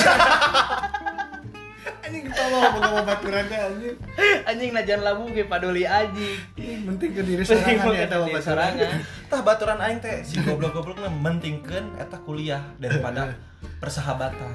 Anjing 2.13 2.30
tolol 2.30 2.62
boga 2.78 3.02
baturan 3.04 3.43
teh 3.49 3.58
anjing. 3.58 3.95
anjing 4.45 4.69
najan 4.69 5.02
labu 5.02 5.26
ge 5.34 5.43
paduli 5.43 5.82
anjing. 5.82 6.38
Ini 6.54 6.86
penting 6.86 7.10
ke 7.10 7.21
diri 7.26 7.41
sorangan 7.41 7.89
ya 7.89 8.06
baturan. 8.06 8.38
sorangan. 8.39 8.89
tah 9.26 9.41
baturan 9.41 9.80
aing 9.82 9.97
teh 9.97 10.21
si 10.21 10.38
goblok-goblokna 10.38 11.10
mentingkeun 11.10 11.97
eta 11.97 12.21
kuliah 12.21 12.62
daripada 12.78 13.34
persahabatan 13.80 14.54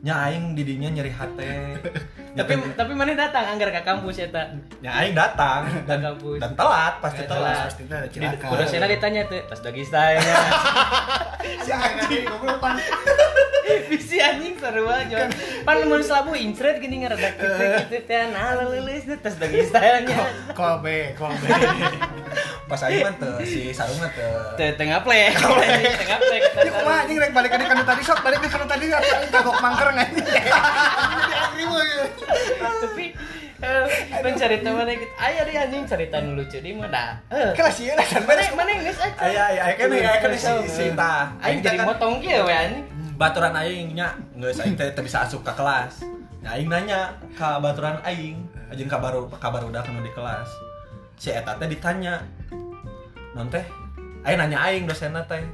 nya 0.00 0.24
aing 0.24 0.56
didinya 0.56 0.88
nyeri 0.88 1.12
hate 1.12 1.76
Tapi 2.30 2.56
tapi 2.72 2.92
mana 2.94 3.12
datang 3.12 3.44
anggar 3.44 3.68
ke 3.68 3.82
kampus 3.82 4.16
eta. 4.22 4.56
nya 4.80 4.96
aing 4.96 5.12
datang 5.12 5.68
dan 5.84 6.00
kampus. 6.00 6.40
dan 6.40 6.56
telat 6.56 6.94
pasti 7.04 7.20
Eh, 7.20 7.28
telat 7.28 7.68
telat. 7.68 7.68
Pasti 7.68 8.16
ada 8.16 8.56
dosenna 8.56 8.88
ditanya 8.88 9.22
tuh, 9.28 9.40
tas 9.44 9.60
doggy 9.60 9.84
style-nya. 9.84 10.34
Si 11.60 11.70
anjing 11.70 12.24
goblok 12.24 12.56
pan. 12.56 12.76
Bisi 13.90 14.16
anjing 14.16 14.56
seru 14.56 14.86
aja. 14.86 15.28
Pan 15.66 15.78
mun 15.84 16.02
labu 16.02 16.32
incret 16.36 16.80
gini 16.80 17.04
ngaradak 17.04 17.36
gitu 17.36 17.64
gitu 17.86 17.96
teh 18.08 18.22
nah 18.32 18.56
leuleus 18.56 19.04
tas 19.20 19.36
doggy 19.36 19.64
style-nya. 19.66 20.18
Kolbe, 20.56 21.14
kolbe. 21.14 21.48
pas 22.70 22.80
aing 22.86 23.02
mah 23.02 23.14
teu 23.18 23.34
si 23.42 23.74
sarungna 23.74 24.06
teu 24.14 24.30
Teu 24.54 24.70
tengah 24.78 25.02
plek, 25.02 25.34
tengah 25.34 26.18
plek. 26.22 26.42
Ini 26.54 26.70
kumaha 26.70 26.98
anjing 27.02 27.18
rek 27.18 27.30
balik 27.34 27.50
ke 27.50 27.58
kana 27.66 27.82
tadi 27.82 28.02
sok 28.06 28.22
balik 28.22 28.38
ke 28.40 28.48
kana 28.48 28.66
tadi 28.70 28.86
kagok 29.28 29.56
mangker 29.58 29.88
anjing. 29.90 30.26
Mah 31.60 31.82
ya. 31.84 32.04
Tapi 32.60 33.06
eh, 33.60 34.20
pan 34.20 34.34
cerita 34.36 34.68
mana 34.72 34.92
gitu. 34.96 35.12
Aya 35.16 35.40
deh 35.44 35.54
anjing 35.54 35.84
cerita 35.84 36.16
nu 36.20 36.36
lucu 36.36 36.58
di 36.60 36.72
mah 36.72 36.88
dah. 36.88 37.16
Eh, 37.28 37.52
Kelas 37.56 37.76
ieu 37.80 37.94
lah 37.94 38.06
kan 38.06 38.22
mana 38.24 38.42
mana 38.56 38.70
geus 38.80 38.98
aja. 39.00 39.16
aya 39.20 39.42
aya 39.52 39.60
aya 39.68 39.74
kan 39.76 39.88
aya 39.92 40.10
kan 40.20 40.30
si 40.32 40.50
si 40.68 40.84
teh 40.90 41.24
jadi 41.60 41.76
kan 41.80 41.86
motong 41.86 42.20
kieu 42.24 42.42
we 42.44 42.54
anjing. 42.54 42.84
baturan 43.20 43.52
aing 43.52 43.92
nya. 43.92 44.16
Geus 44.36 44.58
aing 44.60 44.74
teh 44.74 44.88
teu 44.96 45.04
bisa 45.04 45.24
asup 45.28 45.44
ka 45.44 45.52
kelas. 45.52 46.00
Nah, 46.40 46.56
aing 46.56 46.72
nanya 46.72 47.12
ka 47.36 47.60
baturan 47.60 48.00
aing. 48.02 48.40
Ajeun 48.72 48.88
ka 48.88 48.96
baru 48.96 49.28
ka 49.28 49.48
barudak 49.52 49.84
nu 49.92 50.00
di 50.00 50.12
kelas. 50.12 50.48
Si 51.20 51.28
eta 51.28 51.52
teh 51.60 51.68
ditanya 51.68 52.24
non 53.36 53.52
teh 53.52 53.62
aing 54.24 54.40
nanya 54.40 54.58
aing 54.66 54.88
dosenna 54.88 55.20
teh 55.28 55.44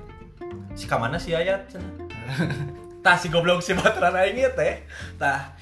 si 0.79 0.87
ka 0.87 0.95
mana 0.95 1.19
si 1.19 1.35
ayat? 1.35 1.67
Cenah 1.67 1.91
tah 3.07 3.15
si 3.15 3.31
goblok 3.31 3.63
si 3.63 3.75
baturan 3.75 4.15
aing 4.15 4.39
ieu 4.47 4.51
teh. 4.55 4.79
Tah 5.19 5.55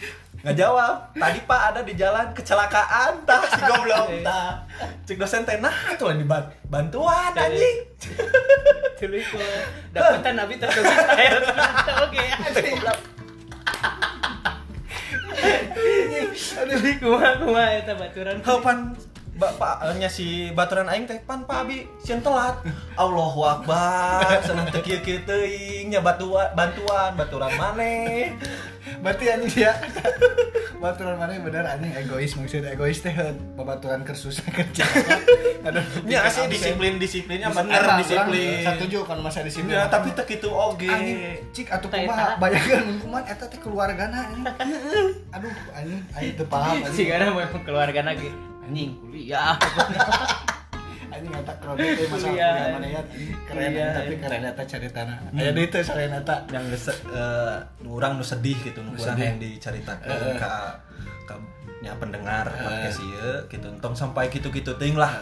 nggak 0.45 0.57
jawab. 0.61 0.95
Tadi 1.17 1.41
pak 1.49 1.61
ada 1.73 1.81
di 1.81 1.97
jalan 1.97 2.29
kecelakaan. 2.37 3.25
Tah 3.25 3.43
si 3.49 3.61
goblok. 3.65 4.09
Tah. 4.21 4.61
Cek 5.09 5.17
dosen 5.17 5.49
teh 5.49 5.57
nah 5.57 5.73
tuh 5.97 6.13
di 6.13 6.29
ban- 6.29 6.53
bantuan 6.69 7.33
anjing. 7.33 7.89
Tuluy 9.01 9.25
ku 9.25 9.41
dapatan 9.97 10.37
abi 10.45 10.61
tas 10.61 10.69
doggy 10.77 10.93
style. 10.93 11.41
Oke, 12.05 12.25
anjing. 12.45 12.77
Aduh, 16.61 16.77
kumaha 17.01 17.31
kumaha 17.41 17.69
eta 17.81 17.93
baturan. 17.97 18.37
Kapan 18.45 18.93
Bapak 19.35 19.83
nya 19.99 20.07
si 20.07 20.55
baturan 20.55 20.87
aing 20.87 21.11
teh 21.11 21.19
pan 21.27 21.43
Pak 21.43 21.67
Abi 21.67 21.91
sieun 21.99 22.23
telat. 22.23 22.55
Allahu 22.95 23.43
Akbar, 23.43 24.23
senang 24.47 24.71
teu 24.71 24.79
kieu 24.79 25.03
kieu 25.03 25.19
teuing 25.27 25.91
nya 25.91 25.99
bantuan 25.99 26.55
bantuan 26.55 27.19
baturan 27.19 27.51
maneh. 27.59 28.31
Berarti 29.03 29.25
anjing 29.35 29.67
ya. 29.67 29.75
Baturan 30.79 31.19
mana 31.19 31.35
bener 31.43 31.67
anjing 31.67 31.91
egois 31.99 32.31
maksudnya 32.39 32.79
egois 32.79 33.03
teh 33.03 33.11
babaturan 33.59 34.07
keur 34.07 34.15
susah 34.15 34.47
kerja. 34.55 34.87
Aduh. 35.67 35.83
Nya 36.07 36.31
asli 36.31 36.55
disiplin-disiplinnya 36.55 37.51
bener 37.51 37.83
Eta, 37.83 37.99
disiplin. 37.99 38.63
Setuju 38.63 39.03
kan 39.03 39.19
masa 39.19 39.43
disiplin. 39.43 39.75
Ya, 39.75 39.91
tapi 39.91 40.15
teu 40.15 40.23
kitu 40.31 40.47
oge. 40.47 40.95
cik 41.51 41.75
atuh 41.75 41.91
kumaha 41.91 42.39
bayangkeun 42.39 42.87
mun 42.87 42.97
kumaha 43.03 43.27
eta 43.27 43.51
teh 43.51 43.59
keluargana 43.59 44.31
anjing. 44.31 44.47
Aduh 45.35 45.51
anjing 45.75 46.01
aing 46.15 46.39
teu 46.39 46.47
paham 46.47 46.79
Si 46.87 47.03
anjing. 47.03 47.07
gara 47.11 47.35
mau 47.35 47.43
keluarga 47.67 47.99
lagi. 48.07 48.54
Anjing 48.65 48.91
kuliah. 49.01 49.55
Anjing 51.15 51.31
eta 51.31 51.55
kredit 51.63 51.95
teh 51.95 52.07
masalah 52.11 52.33
Kuliah. 52.35 52.75
mana 52.75 52.87
ya 52.91 53.03
keren 53.47 53.71
tapi 53.95 54.15
keren 54.19 54.43
eta 54.51 54.63
caritana. 54.67 55.15
Aya 55.31 55.51
deui 55.55 55.69
teh 55.71 55.83
selain 55.85 56.11
eta. 56.11 56.37
yang 56.51 56.65
geus 56.73 56.87
eh, 56.91 57.57
urang 57.87 58.19
nu 58.19 58.25
sedih 58.27 58.59
gitu 58.65 58.83
nu 58.83 58.97
urang 58.97 59.15
sedih. 59.15 59.25
yang 59.31 59.39
dicaritakeun 59.39 60.11
Heeh. 60.11 60.37
ka 60.41 60.53
ka 61.29 61.35
nya 61.85 61.93
pendengar 61.95 62.49
Heeh. 62.49 62.65
podcast 62.65 62.99
ieu 62.99 63.33
gitu 63.47 63.69
tong 63.79 63.93
sampai 63.93 64.27
kitu-kitu 64.27 64.73
teuing 64.73 64.97
lah. 64.97 65.13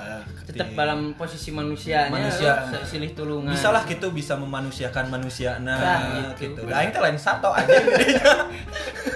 Tetap 0.42 0.70
Di- 0.70 0.74
dalam 0.74 1.10
posisi 1.12 1.50
manusianya. 1.50 2.06
Manusia. 2.08 2.52
silih 2.84 3.10
tulungan. 3.12 3.50
bisa 3.50 3.68
lah 3.68 3.82
gitu 3.82 4.10
bisa 4.10 4.34
memanusiakan 4.34 5.06
manusia 5.08 5.58
nah 5.58 5.74
Nah, 5.74 5.98
gitu 6.34 6.54
gitu. 6.54 6.70
aing 6.70 6.90
teh 6.90 6.98
lain 6.98 7.14
sato 7.16 7.50
aja 7.50 7.74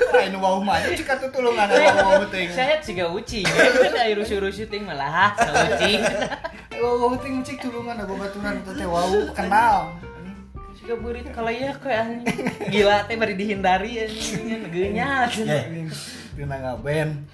Lain 0.09 0.33
wau 0.37 0.59
mah 0.59 0.81
cik 0.83 1.07
atuh 1.09 1.31
tulungan 1.31 1.67
wau 1.69 2.27
teuing. 2.27 2.51
Saya 2.51 2.81
juga 2.81 3.07
uci. 3.09 3.43
Kan 3.43 3.95
air 3.97 4.17
rusuh-rusuh 4.17 4.67
ting 4.67 4.83
malah 4.83 5.31
uci. 5.39 6.03
Wau 6.77 7.15
teuing 7.17 7.41
cik 7.41 7.59
tulungan 7.61 7.97
aku 7.97 8.17
baturan 8.17 8.59
eta 8.59 8.73
teh 8.73 8.85
wau 8.85 9.13
kenal. 9.33 9.93
Juga 10.77 10.95
burit 10.97 11.27
kalau 11.31 11.49
iya 11.49 11.73
kok 11.73 11.89
anjing. 11.89 12.47
Gila 12.71 13.05
teh 13.05 13.17
bari 13.17 13.35
dihindari 13.35 13.93
anjing 14.03 14.63
genyat. 14.69 15.31
Dina 16.37 16.57
ngaben 16.61 17.25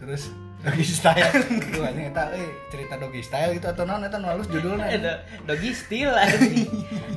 terus 0.00 0.32
doggy 0.64 0.82
style. 0.82 1.30
Tuh 1.76 1.84
anjing 1.84 2.08
eta 2.10 2.32
euy 2.32 2.48
cerita 2.72 2.96
doggy 2.96 3.20
style 3.20 3.52
gitu 3.54 3.68
atau 3.68 3.84
naon 3.84 4.02
eta 4.02 4.16
nu 4.16 4.26
halus 4.32 4.48
judulna 4.48 4.88
Ada 4.88 5.22
doggy 5.44 5.70
style 5.76 6.16
anjing. 6.16 6.66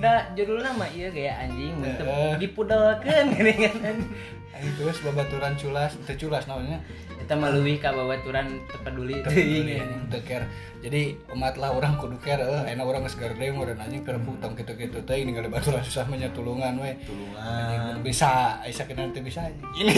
Nah, 0.04 0.28
judulnya 0.36 0.75
mah 0.75 0.91
iya 0.91 1.08
gaya 1.10 1.34
anjing 1.47 1.80
Heeh. 1.82 2.36
dipudelkeun 2.43 3.25
geuningan 3.34 3.75
anjing. 3.80 4.12
Anjing 4.54 4.73
terus 4.75 4.99
babaturan 4.99 5.56
culas 5.56 5.95
teu 6.04 6.28
culas 6.28 6.43
namanya 6.45 6.84
Eta 7.19 7.34
mah 7.39 7.49
leuwih 7.56 7.80
ka 7.80 7.95
babaturan 7.95 8.60
teu 8.67 8.80
peduli 8.84 9.23
teuing 9.23 9.32
Peduli, 9.32 9.60
anjing. 9.80 9.80
anjing, 9.88 10.04
teu 10.12 10.21
care. 10.28 10.45
Jadi 10.84 11.02
umat 11.32 11.56
lah 11.56 11.71
orang 11.71 11.95
kudu 11.95 12.19
care 12.19 12.43
eh 12.43 12.75
enak 12.75 12.84
orang 12.84 13.08
geus 13.08 13.15
gardeng 13.15 13.56
urang 13.56 13.80
anjing 13.80 14.04
keur 14.04 14.19
putong 14.19 14.54
kitu-kitu 14.60 14.99
teh 15.08 15.23
ningali 15.23 15.47
baturan 15.47 15.80
susah 15.82 16.04
mah 16.12 16.19
nya 16.19 16.30
tulungan 16.36 16.75
we. 16.84 16.91
Tulungan. 17.08 18.04
Bisa 18.04 18.60
kena 18.84 19.08
teu 19.15 19.23
bisa 19.23 19.47
ini 19.47 19.95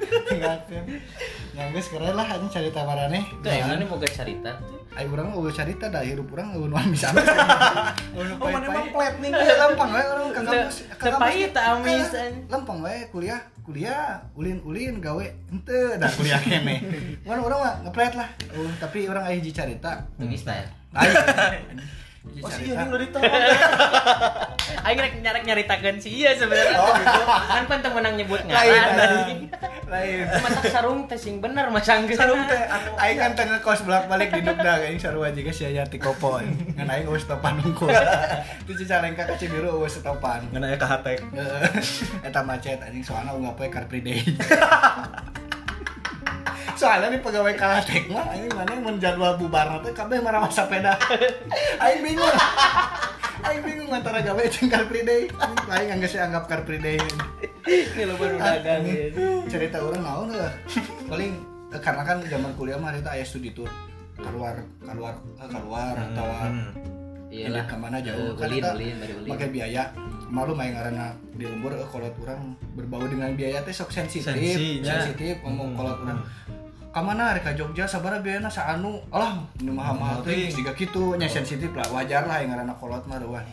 tinggalkeun 0.00 0.84
yang 1.52 1.68
geus 1.70 1.88
keren 1.88 2.14
lah 2.14 2.26
anjing 2.26 2.50
cerita 2.50 2.82
marane 2.82 3.20
Tuh 3.42 3.50
yang 3.50 3.66
mana 3.68 3.84
boga 3.84 4.06
carita. 4.06 4.52
Ayo 4.94 5.14
urang 5.14 5.30
eueuh 5.30 5.50
carita 5.50 5.86
da 5.86 6.02
hirup 6.02 6.26
urang 6.28 6.50
eueuh 6.52 6.66
nu 6.66 6.74
bisa 6.90 7.14
oh 7.14 8.48
mana 8.48 8.66
emang 8.66 8.90
plat 8.90 9.14
nih 9.18 9.30
urang 9.30 9.78
ka 10.32 10.40
Teu- 10.40 10.66
kampus. 10.66 10.76
ka 10.90 10.94
teu 10.98 11.12
kampus 11.12 11.22
pahit, 11.22 11.50
ge. 11.50 11.60
amis, 11.60 12.08
Eh, 12.08 12.24
anjing. 12.24 12.34
Lempang 12.48 12.78
we 12.82 12.96
kuliah, 13.08 13.40
kuliah, 13.62 14.26
ulin-ulin 14.34 14.98
gawe 14.98 15.22
henteu 15.48 15.94
da 15.94 16.06
kuliah 16.08 16.40
kene. 16.40 16.76
Mun 17.22 17.38
urang 17.38 17.60
mah 17.60 17.74
ngepret 17.84 18.14
lah. 18.14 18.28
Uh, 18.50 18.70
tapi 18.78 19.06
aya 19.06 19.34
hiji 19.34 19.50
carita. 19.50 20.02
Doggy 20.14 20.34
style. 20.34 20.66
Oh 22.38 22.46
sih 22.46 22.70
carita. 22.70 22.82
ini 22.82 22.92
lo 22.92 22.98
ditolong 22.98 23.24
Aing 24.86 24.98
rek 25.00 25.14
nyarek 25.20 25.42
nyaritakeun 25.42 25.96
si 25.98 26.22
iya 26.22 26.32
sebenarnya. 26.32 26.76
Oh, 26.76 26.92
gitu. 26.92 27.20
Kan 27.24 27.64
pan 27.66 27.80
teu 27.80 27.90
menang 27.90 28.14
nyebut 28.14 28.40
Lain, 28.44 28.72
ngaran. 28.72 29.48
lain. 29.88 30.24
Masak 30.38 30.64
sarung 30.70 31.00
teh 31.04 31.16
sing 31.16 31.40
bener 31.40 31.68
masangkeun. 31.68 32.14
Sarung 32.14 32.40
teh 32.44 32.62
anu 32.62 32.94
aing 32.94 33.16
kan 33.16 33.32
teh 33.32 33.44
ngekos 33.44 33.82
bolak-balik 33.82 34.28
di 34.30 34.40
Dugda 34.40 34.80
aing 34.82 35.00
sarua 35.00 35.28
juga 35.30 35.50
sia 35.50 35.68
aya 35.68 35.82
ti 35.82 35.96
kopo. 35.96 36.38
Ngan 36.40 36.84
aing 36.84 37.04
geus 37.04 37.24
stopan 37.24 37.58
unggul. 37.58 37.90
Di 38.64 38.72
Cicalengka 38.78 39.24
ka 39.24 39.34
Cibiru 39.34 39.80
geus 39.80 39.98
stopan. 39.98 40.46
ngena 40.52 40.68
ya 40.68 40.78
kahatek 40.78 41.20
Heeh. 41.32 41.68
Eta 42.22 42.40
macet 42.40 42.78
anjing 42.78 43.02
soalnya 43.02 43.32
unggah 43.32 43.56
poe 43.56 43.68
car 43.68 43.84
free 43.88 44.00
day. 44.00 44.20
soalnya 46.78 47.10
di 47.10 47.18
pegawai 47.18 47.54
kalatek 47.54 48.06
mah 48.06 48.30
ini 48.32 48.46
mana 48.48 48.70
yang 48.70 48.84
menjadwal 48.84 49.34
bubar 49.34 49.82
teh 49.82 49.90
kabeh 49.90 50.18
marah 50.18 50.46
sepeda. 50.48 50.94
Aing 51.82 52.00
bingung. 52.00 52.36
Aing 53.40 53.62
bingung 53.62 53.90
antara 53.90 54.18
gawe 54.20 54.42
jeung 54.44 54.66
car 54.66 54.84
free 54.84 55.02
day 55.02 55.26
nggak 55.66 56.06
sih 56.06 56.18
anggap 56.18 56.46
car 56.46 56.62
free 56.62 56.78
day 56.78 56.98
Ini 57.66 58.02
lo 58.04 58.14
baru 58.14 58.34
dagang 58.36 58.82
ya. 58.82 59.10
cerita 59.46 59.78
orang 59.78 60.00
naon 60.00 60.28
lah 60.32 60.50
paling 61.04 61.36
eh, 61.68 61.78
karena 61.78 62.02
kan 62.02 62.18
zaman 62.24 62.50
kuliah 62.54 62.74
mah 62.76 62.90
kita 62.92 63.10
aya 63.10 63.22
studi 63.22 63.50
tour 63.50 63.68
keluar 64.16 64.56
keluar 64.80 65.14
eh, 65.36 65.48
keluar 65.48 65.94
atau 65.94 66.26
Hmm. 66.38 66.70
Iyalah. 67.28 67.60
Ini 67.60 67.68
ke 67.68 67.76
mana 67.76 67.98
jauh? 68.00 68.32
Eh, 68.32 68.34
Kan 68.34 68.48
bari 68.48 68.88
ulin. 68.88 69.28
pakai 69.28 69.48
biaya 69.52 69.92
malu 70.28 70.56
main 70.56 70.72
karena 70.72 71.12
di 71.30 71.44
lembur 71.44 71.70
eh, 71.70 71.84
kolot 71.86 72.16
orang 72.18 72.56
berbau 72.72 73.04
dengan 73.04 73.36
biaya 73.36 73.60
teh 73.60 73.70
sok 73.70 73.92
sensitif 73.92 74.32
Sensinya. 74.32 74.96
sensitif 74.96 75.36
ngomong 75.44 75.68
Hmm. 75.68 75.76
kolot 75.76 75.98
orang 76.02 76.18
kamana 76.98 77.30
rek 77.38 77.46
ka 77.46 77.54
Jogja 77.54 77.86
sabara 77.86 78.18
biayana 78.18 78.50
saanu 78.50 78.98
alah 79.14 79.38
ini 79.62 79.70
mah 79.70 79.94
mahal 79.94 80.18
teh 80.26 80.50
siga 80.50 80.74
kitu 80.74 81.14
nya 81.14 81.30
sensitif 81.30 81.70
lah 81.78 81.86
wajar 81.94 82.26
lah 82.26 82.42
yang 82.42 82.50
ngaranna 82.50 82.74
kolot 82.74 83.06
mah 83.06 83.22
wah 83.22 83.46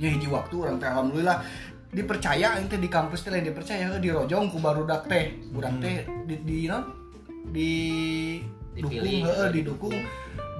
nya 0.00 0.08
hiji 0.08 0.30
waktu 0.30 0.54
orang 0.56 0.80
teh 0.80 0.88
alhamdulillah. 0.88 1.44
Dipercaya 1.88 2.60
ente 2.60 2.76
di 2.76 2.88
kampus 2.88 3.24
teh 3.24 3.32
lain 3.32 3.48
dipercaya 3.48 3.96
di 3.96 4.12
rojong 4.12 4.52
ku 4.52 4.60
barudak 4.60 5.08
teh. 5.08 5.36
Urang 5.56 5.80
teh 5.80 6.04
di 6.28 6.36
di 6.44 6.58
non? 6.68 6.84
Di 7.48 7.70
dukung 8.76 9.24
heeh 9.24 9.48
didukung 9.50 9.96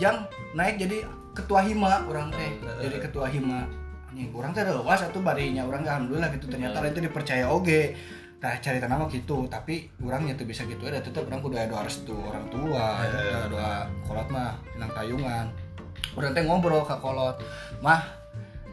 jang 0.00 0.24
naik 0.56 0.80
jadi 0.80 1.04
ketua 1.36 1.62
hima 1.68 2.08
orang 2.08 2.32
teh. 2.32 2.50
Jadi 2.80 2.96
ketua 2.96 3.28
hima. 3.28 3.68
Anjing 4.08 4.32
orang 4.32 4.56
teh 4.56 4.64
lewas 4.64 5.04
atuh 5.04 5.20
barinya. 5.20 5.68
Orang 5.68 5.84
alhamdulillah 5.84 6.32
gitu. 6.32 6.48
Ternyata 6.48 6.80
itu 6.88 7.04
dipercaya 7.04 7.44
oge 7.46 7.92
nah 8.38 8.54
cari 8.62 8.78
nama 8.78 9.10
gitu 9.10 9.50
tapi 9.50 9.90
orangnya 9.98 10.38
tuh 10.38 10.46
bisa 10.46 10.62
gitu 10.70 10.86
ada 10.86 11.02
tetap 11.02 11.26
orang 11.26 11.42
kudu 11.42 11.58
doa 11.58 11.82
restu 11.82 12.14
orang 12.14 12.46
tua 12.46 13.02
Heeh. 13.02 13.50
doa 13.50 13.50
doa 13.50 13.74
kolot 14.06 14.30
mah 14.30 14.54
nang 14.78 14.94
tayungan 14.94 15.50
orang 16.16 16.32
teh 16.34 16.42
ngobrol 16.46 16.82
ke 16.86 16.96
kolot. 16.98 17.36
Mah 17.82 18.02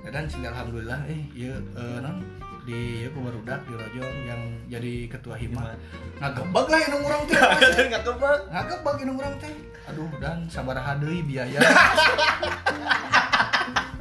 dan 0.06 0.30
sehingga 0.30 0.54
alhamdulillah 0.54 1.01
eh 1.10 1.17
iya 1.34 1.58
eh, 1.58 1.97
non 1.97 2.21
di 2.65 3.06
ya 3.06 3.10
barudak 3.13 3.62
di 3.69 3.78
rojong 3.78 4.15
yang 4.25 4.41
jadi 4.69 5.10
ketua 5.10 5.36
hima. 5.38 5.73
Ngagebag 6.21 6.65
lah 6.69 6.80
inung 6.89 7.04
orang 7.06 7.21
teh. 7.30 7.38
Nggak 7.38 8.04
kebak. 8.06 8.39
ngagebag 8.49 8.97
inung 9.06 9.17
orang 9.21 9.36
teh. 9.41 9.54
Aduh 9.86 10.10
dan 10.17 10.49
sabar 10.49 10.82
deui 10.97 11.21
biaya 11.21 11.62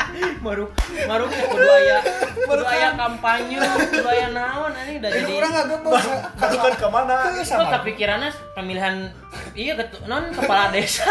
Baru 0.45 0.65
baru 1.09 1.25
kayak 1.27 1.49
kudu 1.51 1.69
aya 1.69 1.99
kudu 2.45 2.65
aya 2.69 2.89
kampanye, 2.95 3.57
kudu 3.59 4.09
aya 4.09 4.27
naon 4.31 4.73
anjing 4.77 4.97
udah 5.01 5.11
jadi 5.11 5.33
orang 5.41 5.53
ngagebag 5.57 6.05
Baru 6.37 6.57
kan 6.61 6.75
ke 6.77 6.89
mana? 6.93 7.15
Teu, 7.25 7.43
Kok 7.45 7.69
kepikirannya 7.81 8.31
pemilihan 8.53 8.95
iya 9.57 9.73
ketu, 9.79 9.97
non 10.07 10.31
kepala 10.31 10.71
desa. 10.71 11.09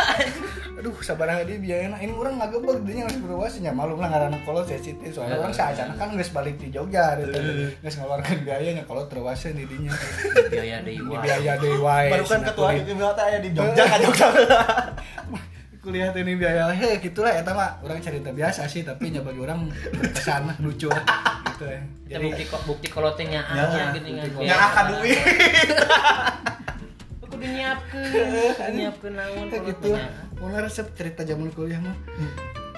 Aduh 0.77 0.93
sabar 0.99 1.31
deui 1.47 1.59
biayana 1.63 1.97
ini 2.01 2.11
orang 2.11 2.37
ngagebag 2.39 2.83
dinya 2.83 3.07
geus 3.07 3.19
berwas 3.23 3.55
nya 3.61 3.71
malu 3.71 3.95
lah 3.97 4.09
ngaranna 4.11 4.37
kolot 4.43 4.67
sensitif 4.67 5.15
soalnya 5.15 5.39
orang 5.39 5.55
saacana 5.55 5.93
kan 5.95 6.11
geus 6.13 6.31
balik 6.33 6.59
di 6.59 6.69
Jogja 6.69 7.15
gitu. 7.19 7.33
Geus 7.79 7.95
ngeluarkan 7.99 8.43
biayanya 8.43 8.83
kalau 8.83 9.07
terwasa 9.07 9.53
di 9.55 9.63
dinya 9.63 9.93
biaya 10.51 10.83
deui 10.83 11.01
di 11.01 11.17
biaya 11.17 11.55
deui 11.57 11.79
wae 11.79 12.09
Baru 12.11 12.25
kan 12.27 12.41
ketua 12.43 12.69
teh 13.15 13.23
aya 13.23 13.39
di 13.41 13.49
Jogja 13.55 13.83
kan 13.87 13.99
Jogja. 14.01 14.27
kuliah 15.83 16.15
ini 16.15 16.33
biaya. 16.39 16.71
He 16.71 16.95
gitulah 17.03 17.35
eta 17.35 17.51
mah 17.51 17.83
orang 17.83 17.99
cerita 17.99 18.31
biasa 18.31 18.71
sih 18.71 18.87
tapi 18.87 19.11
nya 19.11 19.19
bagi 19.19 19.43
orang 19.43 19.67
berkesan 19.99 20.55
lucu. 20.63 20.87
Lah 20.87 21.03
gitu 21.51 21.65
ya. 21.67 21.81
Jadi 22.07 22.23
bukti 22.31 22.43
kok 22.47 22.61
bukti 22.63 22.87
kolotnya 22.87 23.43
Ya, 23.43 23.43
anya 23.67 23.83
gitu 23.91 24.07
bukti 24.07 24.39
kan. 24.39 24.47
Nya 24.47 24.55
akan 24.55 24.85
duit. 24.95 25.19
Aku 27.19 27.25
kudu 27.27 27.45
nyiapkeun, 27.45 28.71
nyiapkeun 28.79 29.13
naon 29.19 29.45
gitu. 29.51 29.89
Mana 30.39 30.57
resep 30.63 30.87
cerita 30.95 31.27
zaman 31.27 31.51
kuliah 31.51 31.83
mah 31.83 31.95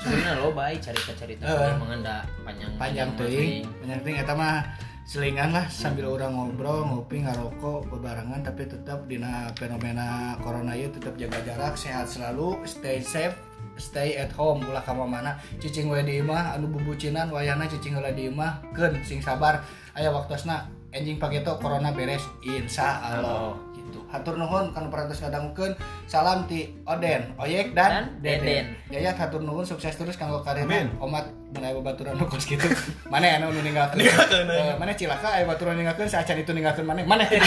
Sebenarnya 0.06 0.38
lo 0.38 0.54
baik 0.54 0.80
cerita-cerita 0.86 1.42
Eh. 1.42 1.50
kuliah 1.50 1.76
mah 1.82 1.98
da 2.06 2.18
panjang 2.46 2.72
panjang 2.78 3.10
teuing 3.18 3.66
panjang 3.82 4.00
teuing 4.06 4.18
eta 4.22 4.34
mah 4.38 4.62
selingan 5.02 5.50
lah 5.50 5.66
sambil 5.66 6.14
orang 6.14 6.38
ngobrol 6.38 6.86
ngopi 6.86 7.26
ngarokok 7.26 7.90
bebarengan 7.90 8.46
tapi 8.46 8.70
tetap 8.70 9.10
dina 9.10 9.50
fenomena 9.58 10.38
corona 10.46 10.78
ieu 10.78 10.94
tetap 10.94 11.18
jaga 11.18 11.42
jarak 11.42 11.74
sehat 11.74 12.06
selalu 12.06 12.62
stay 12.70 13.02
safe 13.02 13.34
stay 13.82 14.16
at 14.16 14.32
home. 14.38 14.62
Ulah 14.66 14.86
ka 14.86 14.94
mana 14.94 15.42
cicing 15.58 15.90
we 15.90 16.00
di 16.06 16.22
imah 16.22 16.54
anu 16.54 16.70
bubucinan 16.70 17.34
wayana 17.34 17.66
cicing 17.66 17.98
heula 17.98 18.14
di 18.14 18.30
imah 18.30 18.62
keun 18.78 19.02
sing 19.02 19.20
sabar. 19.20 19.66
Aya 19.98 20.14
waktosna 20.14 20.70
enjing 20.94 21.18
pageto 21.18 21.58
corona 21.60 21.92
beres 21.92 22.24
insya 22.46 23.02
Allah 23.04 23.58
gitu. 23.88 24.00
Hatur 24.10 24.36
nuhun 24.36 24.74
kana 24.74 24.90
parantos 24.90 25.22
ngadangukeun 25.22 25.74
salam 26.06 26.46
ti 26.50 26.74
Oden 26.86 27.34
Oyek 27.38 27.74
dan, 27.78 28.18
Dan 28.22 28.42
Deden. 28.42 28.66
Yayat 28.90 29.18
hatur 29.18 29.42
nuhun 29.42 29.66
sukses 29.66 29.94
terus 29.94 30.18
kanggo 30.18 30.42
karirna 30.42 30.90
omat 31.02 31.30
mun 31.56 31.64
aya 31.64 31.74
babaturan 31.78 32.14
nu 32.20 32.26
kos 32.28 32.44
kitu 32.46 32.68
mana 33.12 33.40
anu 33.40 33.54
nu 33.54 33.62
ninggalkeun 33.64 34.04
Eh, 34.04 34.74
mana 34.78 34.92
cilaka 34.94 35.40
aya 35.40 35.46
baturan 35.48 35.80
ninggalkeun? 35.80 36.10
Saacan 36.10 36.38
itu 36.42 36.52
ninggalkeun 36.52 36.86
mana? 36.86 37.02
Mana? 37.08 37.24
Dia? 37.32 37.42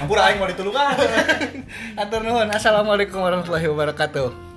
Ampura 0.00 0.32
aing 0.32 0.40
mau 0.40 0.48
ditulungan. 0.48 0.96
hatur 2.00 2.24
nuhun. 2.24 2.48
Assalamualaikum 2.48 3.20
warahmatullahi 3.20 3.68
wabarakatuh 3.68 4.49